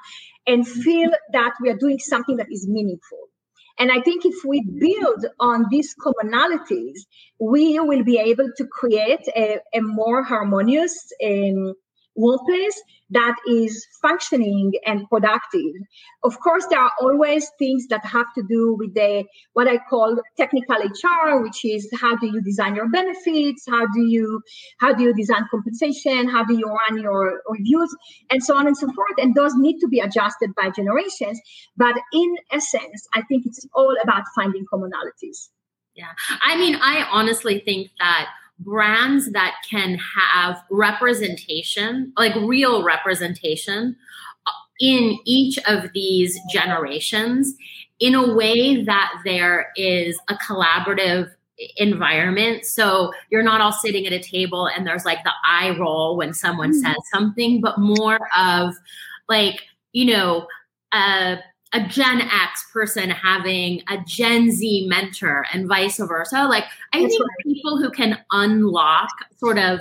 and 0.46 0.66
feel 0.66 1.11
that 1.32 1.54
we 1.61 1.70
are 1.70 1.76
doing 1.76 1.98
something 1.98 2.37
that 2.37 2.50
is 2.50 2.68
meaningful. 2.68 3.18
And 3.78 3.92
I 3.92 4.00
think 4.00 4.24
if 4.24 4.44
we 4.44 4.62
build 4.62 5.26
on 5.38 5.66
these 5.70 5.94
commonalities, 5.94 6.98
we 7.38 7.78
will 7.78 8.04
be 8.04 8.18
able 8.18 8.50
to 8.56 8.66
create 8.66 9.26
a, 9.37 9.59
a 9.74 9.80
more 9.80 10.22
harmonious 10.22 10.94
um, 11.24 11.74
workplace 12.16 12.81
that 13.11 13.37
is 13.46 13.87
functioning 14.02 14.72
and 14.85 15.09
productive. 15.09 15.72
Of 16.24 16.40
course, 16.40 16.66
there 16.66 16.81
are 16.81 16.92
always 17.00 17.50
things 17.59 17.87
that 17.88 18.05
have 18.05 18.26
to 18.35 18.42
do 18.48 18.74
with 18.79 18.94
the 18.94 19.24
what 19.52 19.68
I 19.68 19.79
call 19.79 20.16
technical 20.37 20.76
HR, 20.76 21.40
which 21.42 21.64
is 21.64 21.88
how 22.00 22.16
do 22.16 22.26
you 22.26 22.40
design 22.40 22.74
your 22.74 22.88
benefits, 22.88 23.64
how 23.68 23.87
do 23.87 24.00
you 24.00 24.42
how 24.81 24.92
do 24.92 25.05
you 25.05 25.14
design 25.14 25.46
compensation, 25.50 26.29
how 26.29 26.44
do 26.44 26.59
you 26.59 26.66
run 26.66 27.00
your 27.00 27.42
reviews, 27.48 27.94
and 28.31 28.42
so 28.42 28.57
on 28.57 28.66
and 28.66 28.76
so 28.76 28.87
forth. 28.92 29.18
And 29.18 29.35
those 29.35 29.55
need 29.55 29.79
to 29.81 29.88
be 29.88 30.00
adjusted 30.00 30.55
by 30.55 30.70
generations. 30.70 31.40
But 31.76 31.94
in 32.12 32.35
essence, 32.50 33.07
I 33.14 33.22
think 33.22 33.46
it's 33.46 33.66
all 33.74 33.94
about 34.02 34.24
finding 34.35 34.64
commonalities. 34.72 35.48
Yeah. 35.94 36.12
I 36.42 36.57
mean, 36.59 36.76
I 36.76 37.07
honestly 37.11 37.61
think 37.61 37.90
that 37.98 38.29
brands 38.59 39.31
that 39.33 39.55
can 39.69 39.99
have 39.99 40.62
representation, 40.71 42.12
like 42.16 42.35
real 42.37 42.83
representation 42.83 43.97
uh, 44.47 44.51
in 44.81 45.19
each 45.25 45.59
of 45.66 45.92
these 45.92 46.38
generations 46.53 47.55
in 48.01 48.14
a 48.14 48.35
way 48.35 48.83
that 48.85 49.12
there 49.25 49.73
is 49.77 50.19
a 50.29 50.35
collaborative 50.35 51.31
environment. 51.77 52.64
So 52.66 53.12
you're 53.31 53.42
not 53.42 53.61
all 53.61 53.73
sitting 53.73 54.07
at 54.07 54.12
a 54.12 54.23
table 54.23 54.66
and 54.66 54.87
there's 54.87 55.05
like 55.05 55.25
the 55.25 55.33
eye 55.45 55.77
roll 55.79 56.16
when 56.16 56.35
someone 56.35 56.73
mm-hmm. 56.73 56.87
says 56.87 56.97
something, 57.12 57.61
but 57.61 57.79
more 57.79 58.19
of 58.37 58.75
like, 59.29 59.62
you 59.92 60.05
know, 60.05 60.47
uh, 60.92 61.37
a 61.72 61.87
Gen 61.87 62.20
X 62.20 62.64
person 62.72 63.11
having 63.11 63.83
a 63.88 63.98
Gen 64.07 64.50
Z 64.50 64.87
mentor 64.88 65.46
and 65.52 65.68
vice 65.68 65.98
versa. 65.98 66.46
Like 66.48 66.64
I 66.92 67.02
That's 67.02 67.12
think 67.14 67.22
right. 67.22 67.55
people 67.55 67.76
who 67.79 67.90
can 67.90 68.18
unlock 68.31 69.11
sort 69.37 69.59
of 69.59 69.81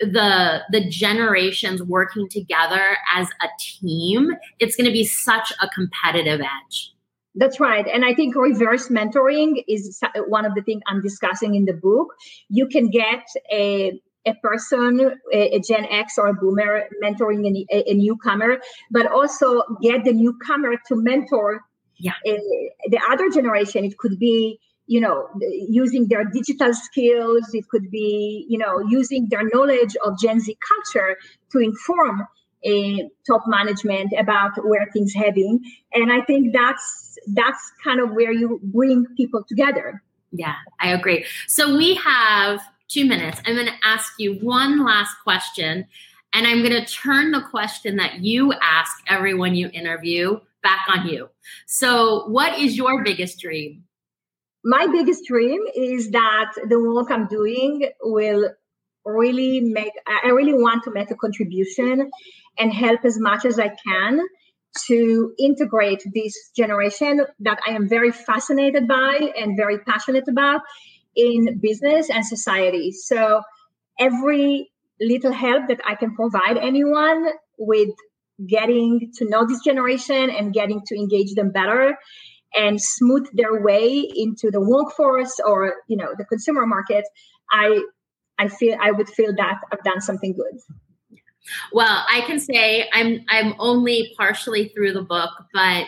the 0.00 0.62
the 0.70 0.88
generations 0.88 1.82
working 1.82 2.28
together 2.28 2.96
as 3.14 3.28
a 3.42 3.48
team, 3.58 4.32
it's 4.58 4.76
going 4.76 4.86
to 4.86 4.92
be 4.92 5.04
such 5.04 5.52
a 5.62 5.68
competitive 5.68 6.40
edge. 6.40 6.92
That's 7.34 7.60
right. 7.60 7.86
And 7.86 8.04
I 8.04 8.14
think 8.14 8.34
reverse 8.34 8.88
mentoring 8.88 9.62
is 9.68 10.00
one 10.26 10.46
of 10.46 10.54
the 10.54 10.62
things 10.62 10.82
I'm 10.86 11.02
discussing 11.02 11.54
in 11.54 11.66
the 11.66 11.74
book. 11.74 12.14
You 12.48 12.66
can 12.66 12.88
get 12.88 13.26
a 13.52 14.00
a 14.26 14.34
person, 14.42 15.18
a, 15.32 15.56
a, 15.56 15.60
Gen 15.60 15.86
X 15.86 16.18
or 16.18 16.28
a 16.28 16.34
boomer 16.34 16.84
mentoring 17.02 17.46
a, 17.70 17.90
a, 17.90 17.94
newcomer, 17.94 18.58
but 18.90 19.06
also 19.06 19.62
get 19.82 20.04
the 20.04 20.12
newcomer 20.12 20.76
to 20.88 20.96
mentor 20.96 21.60
yeah. 21.98 22.12
the 22.24 23.00
other 23.10 23.30
generation. 23.30 23.84
It 23.84 23.96
could 23.98 24.18
be, 24.18 24.58
you 24.86 25.00
know, 25.00 25.28
using 25.40 26.08
their 26.08 26.24
digital 26.24 26.74
skills. 26.74 27.54
It 27.54 27.68
could 27.68 27.90
be, 27.90 28.46
you 28.48 28.58
know, 28.58 28.80
using 28.88 29.28
their 29.30 29.42
knowledge 29.52 29.96
of 30.04 30.18
Gen 30.18 30.40
Z 30.40 30.56
culture 30.68 31.16
to 31.52 31.58
inform 31.58 32.26
a 32.64 33.08
top 33.26 33.42
management 33.46 34.12
about 34.18 34.52
where 34.64 34.86
things 34.92 35.14
heading. 35.14 35.60
And 35.94 36.12
I 36.12 36.22
think 36.22 36.52
that's 36.52 37.18
that's 37.28 37.72
kind 37.82 38.00
of 38.00 38.12
where 38.12 38.32
you 38.32 38.60
bring 38.62 39.06
people 39.16 39.44
together. 39.48 40.02
Yeah, 40.32 40.54
I 40.80 40.90
agree. 40.90 41.24
So 41.46 41.76
we 41.76 41.94
have 41.94 42.60
two 42.88 43.04
minutes. 43.04 43.40
I'm 43.44 43.54
going 43.54 43.66
to 43.66 43.72
ask 43.84 44.12
you 44.18 44.34
one 44.40 44.84
last 44.84 45.14
question, 45.24 45.86
and 46.32 46.46
I'm 46.46 46.62
going 46.62 46.84
to 46.84 46.84
turn 46.84 47.30
the 47.30 47.42
question 47.42 47.96
that 47.96 48.20
you 48.20 48.52
ask 48.62 48.92
everyone 49.08 49.54
you 49.54 49.70
interview 49.72 50.38
back 50.62 50.80
on 50.88 51.06
you. 51.06 51.28
So, 51.66 52.26
what 52.28 52.58
is 52.58 52.76
your 52.76 53.02
biggest 53.04 53.40
dream? 53.40 53.84
My 54.64 54.86
biggest 54.90 55.24
dream 55.26 55.60
is 55.74 56.10
that 56.10 56.52
the 56.68 56.80
work 56.80 57.10
I'm 57.10 57.28
doing 57.28 57.88
will 58.02 58.50
really 59.04 59.60
make, 59.60 59.92
I 60.08 60.28
really 60.30 60.54
want 60.54 60.82
to 60.84 60.90
make 60.90 61.12
a 61.12 61.14
contribution 61.14 62.10
and 62.58 62.72
help 62.72 63.04
as 63.04 63.18
much 63.18 63.44
as 63.44 63.60
I 63.60 63.76
can 63.86 64.20
to 64.88 65.32
integrate 65.38 66.02
this 66.12 66.50
generation 66.56 67.24
that 67.40 67.60
I 67.66 67.70
am 67.70 67.88
very 67.88 68.10
fascinated 68.12 68.88
by 68.88 69.32
and 69.38 69.56
very 69.56 69.78
passionate 69.78 70.28
about 70.28 70.62
in 71.16 71.58
business 71.60 72.10
and 72.10 72.24
society. 72.24 72.92
So 72.92 73.42
every 73.98 74.70
little 75.00 75.32
help 75.32 75.68
that 75.68 75.80
I 75.86 75.94
can 75.94 76.14
provide 76.14 76.56
anyone 76.58 77.28
with 77.58 77.90
getting 78.48 79.10
to 79.16 79.28
know 79.28 79.46
this 79.46 79.62
generation 79.64 80.30
and 80.30 80.52
getting 80.52 80.82
to 80.86 80.94
engage 80.94 81.34
them 81.34 81.50
better 81.50 81.96
and 82.54 82.80
smooth 82.80 83.26
their 83.34 83.62
way 83.62 84.06
into 84.14 84.50
the 84.50 84.60
workforce 84.60 85.40
or 85.44 85.74
you 85.88 85.96
know 85.96 86.14
the 86.18 86.24
consumer 86.24 86.66
market 86.66 87.04
i 87.50 87.80
i 88.38 88.46
feel 88.46 88.76
i 88.80 88.90
would 88.90 89.08
feel 89.08 89.34
that 89.34 89.58
i've 89.72 89.82
done 89.84 90.00
something 90.00 90.34
good 90.34 90.60
well 91.72 92.04
i 92.10 92.20
can 92.26 92.38
say 92.38 92.88
i'm 92.92 93.20
i'm 93.28 93.54
only 93.58 94.12
partially 94.16 94.68
through 94.68 94.92
the 94.92 95.02
book 95.02 95.30
but 95.54 95.84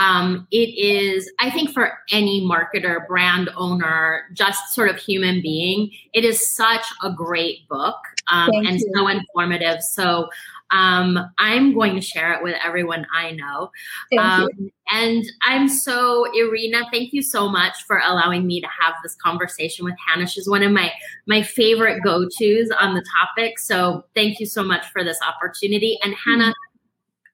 um, 0.00 0.48
it 0.50 0.70
is, 0.78 1.30
I 1.40 1.50
think, 1.50 1.70
for 1.70 1.98
any 2.10 2.40
marketer, 2.40 3.06
brand 3.06 3.50
owner, 3.54 4.22
just 4.32 4.72
sort 4.74 4.88
of 4.88 4.96
human 4.96 5.42
being, 5.42 5.90
it 6.14 6.24
is 6.24 6.56
such 6.56 6.86
a 7.02 7.12
great 7.12 7.68
book 7.68 7.98
um, 8.32 8.48
and 8.50 8.80
you. 8.80 8.92
so 8.94 9.08
informative. 9.08 9.82
So 9.82 10.30
um, 10.70 11.18
I'm 11.36 11.74
going 11.74 11.96
to 11.96 12.00
share 12.00 12.32
it 12.32 12.42
with 12.42 12.56
everyone 12.64 13.06
I 13.12 13.32
know. 13.32 13.70
Um, 14.18 14.48
and 14.90 15.22
I'm 15.42 15.68
so, 15.68 16.24
Irina, 16.34 16.84
thank 16.90 17.12
you 17.12 17.22
so 17.22 17.50
much 17.50 17.82
for 17.86 18.00
allowing 18.02 18.46
me 18.46 18.62
to 18.62 18.68
have 18.68 18.94
this 19.02 19.16
conversation 19.16 19.84
with 19.84 19.96
Hannah. 20.06 20.26
She's 20.26 20.48
one 20.48 20.62
of 20.62 20.72
my 20.72 20.92
my 21.26 21.42
favorite 21.42 22.02
go 22.02 22.22
tos 22.22 22.70
on 22.80 22.94
the 22.94 23.04
topic. 23.20 23.58
So 23.58 24.04
thank 24.14 24.40
you 24.40 24.46
so 24.46 24.62
much 24.62 24.86
for 24.92 25.04
this 25.04 25.18
opportunity. 25.20 25.98
And 26.02 26.14
Hannah. 26.14 26.44
Mm-hmm 26.44 26.69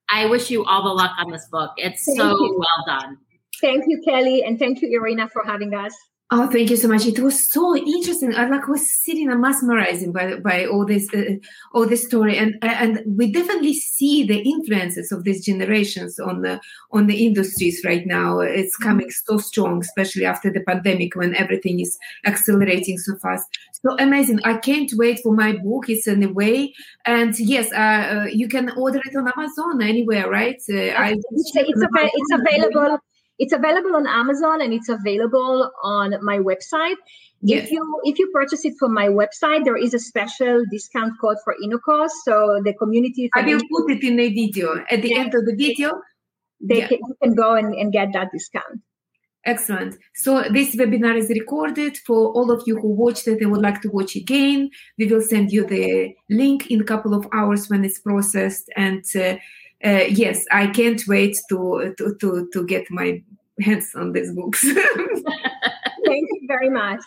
I 0.09 0.27
wish 0.27 0.51
you 0.51 0.65
all 0.65 0.83
the 0.85 0.91
luck 0.91 1.13
on 1.19 1.31
this 1.31 1.47
book. 1.51 1.73
It's 1.77 2.05
thank 2.05 2.19
so 2.19 2.31
you. 2.31 2.59
well 2.59 2.99
done. 2.99 3.19
Thank 3.61 3.85
you, 3.87 4.01
Kelly, 4.03 4.45
and 4.45 4.59
thank 4.59 4.83
you, 4.83 4.89
Irina, 4.89 5.29
for 5.31 5.43
having 5.45 5.75
us. 5.75 5.95
Oh, 6.33 6.51
thank 6.51 6.71
you 6.71 6.77
so 6.77 6.89
much. 6.89 7.07
It 7.07 7.21
was 7.21 7.53
so 7.53 7.77
interesting. 7.77 8.35
I 8.35 8.49
like 8.49 8.67
was 8.67 8.93
sitting 8.93 9.31
and 9.31 9.41
mesmerizing 9.41 10.11
by 10.11 10.35
by 10.35 10.67
all 10.67 10.85
this 10.85 11.09
uh, 11.15 11.37
all 11.73 11.87
this 11.87 12.05
story, 12.05 12.37
and 12.37 12.59
and 12.63 13.01
we 13.07 13.31
definitely 13.31 13.75
see 13.75 14.27
the 14.27 14.41
influences 14.41 15.13
of 15.13 15.23
these 15.23 15.47
generations 15.47 16.19
on 16.19 16.43
the 16.43 16.61
on 16.91 17.07
the 17.07 17.25
industries 17.25 17.83
right 17.85 18.05
now. 18.05 18.41
It's 18.41 18.75
mm-hmm. 18.75 18.89
coming 18.89 19.11
so 19.11 19.39
strong, 19.39 19.79
especially 19.81 20.25
after 20.25 20.53
the 20.53 20.63
pandemic 20.63 21.15
when 21.15 21.33
everything 21.37 21.79
is 21.79 21.97
accelerating 22.25 22.99
so 22.99 23.15
fast. 23.19 23.47
So 23.85 23.97
amazing! 24.01 24.41
I 24.43 24.57
can't 24.57 24.91
wait 24.95 25.21
for 25.21 25.33
my 25.33 25.53
book. 25.53 25.89
It's 25.89 26.09
in 26.09 26.25
a 26.25 26.33
way, 26.33 26.75
and 27.05 27.39
yes, 27.39 27.71
uh, 27.73 27.77
uh, 27.77 28.27
you 28.33 28.49
can 28.49 28.71
order 28.71 28.99
it 28.99 29.15
on 29.15 29.31
Amazon 29.37 29.81
anywhere, 29.81 30.29
right? 30.29 30.61
Uh, 30.69 30.75
I, 30.75 31.13
it's, 31.13 31.53
it's, 31.55 31.83
it's 31.85 32.33
available 32.33 32.99
it's 33.39 33.53
available 33.53 33.95
on 33.95 34.07
Amazon 34.07 34.63
and 34.63 34.73
it's 34.73 34.89
available 34.89 35.71
on 35.83 36.15
my 36.25 36.39
website. 36.39 36.97
Yes. 37.43 37.65
If 37.65 37.71
you 37.71 38.01
if 38.05 38.19
you 38.19 38.31
purchase 38.33 38.65
it 38.65 38.75
from 38.79 38.95
my 38.95 39.09
website, 39.09 39.65
there 39.65 39.77
is 39.77 39.93
a 39.95 39.99
special 39.99 40.65
discount 40.71 41.15
code 41.21 41.37
for 41.45 41.55
InnoCos. 41.63 42.11
So 42.25 42.61
the 42.65 42.73
community. 42.75 43.31
I 43.35 43.43
will 43.43 43.61
put 43.71 43.91
it 43.91 44.03
in 44.03 44.17
the 44.17 44.29
video 44.29 44.85
at 44.91 45.03
the 45.03 45.15
end 45.15 45.35
of 45.35 45.45
the 45.45 45.55
video. 45.55 46.01
They 46.61 46.79
yeah. 46.79 46.89
can, 46.89 46.99
you 47.07 47.17
can 47.23 47.35
go 47.35 47.55
and, 47.55 47.75
and 47.75 47.93
get 47.93 48.15
that 48.15 48.29
discount. 48.33 48.81
Excellent. 49.45 49.97
So 50.15 50.43
this 50.51 50.75
webinar 50.75 51.17
is 51.17 51.29
recorded 51.29 51.99
for 51.99 52.33
all 52.33 52.51
of 52.51 52.63
you 52.67 52.81
who 52.81 52.89
watched 52.89 53.29
it 53.29 53.41
and 53.41 53.53
would 53.53 53.63
like 53.63 53.81
to 53.83 53.91
watch 53.91 54.17
again. 54.17 54.71
We 54.99 55.07
will 55.07 55.21
send 55.21 55.53
you 55.53 55.67
the 55.67 56.15
link 56.31 56.69
in 56.69 56.81
a 56.81 56.85
couple 56.85 57.15
of 57.15 57.29
hours 57.33 57.69
when 57.69 57.85
it's 57.85 57.99
processed 57.99 58.71
and. 58.77 59.05
Uh, 59.15 59.37
uh, 59.85 60.05
yes, 60.09 60.45
I 60.51 60.69
can't 60.69 61.03
wait 61.07 61.37
to, 61.49 61.95
to 61.99 62.17
to 62.21 62.49
to 62.53 62.67
get 62.67 62.91
my 62.91 63.23
hands 63.61 63.91
on 63.95 64.13
these 64.13 64.33
books. 64.33 64.63
thank 66.07 66.27
you 66.31 66.45
very 66.47 66.71
much. 66.71 67.01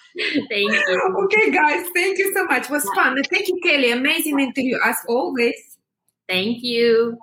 Thank 0.49 0.71
you. 0.71 1.15
Okay, 1.25 1.51
guys, 1.51 1.85
thank 1.95 2.17
you 2.17 2.33
so 2.35 2.45
much. 2.45 2.63
It 2.63 2.69
was 2.69 2.89
fun. 2.95 3.21
Thank 3.23 3.47
you, 3.47 3.59
Kelly. 3.63 3.91
Amazing 3.91 4.39
interview 4.39 4.77
as 4.83 4.97
always. 5.07 5.55
Thank 6.27 6.63
you. 6.63 7.17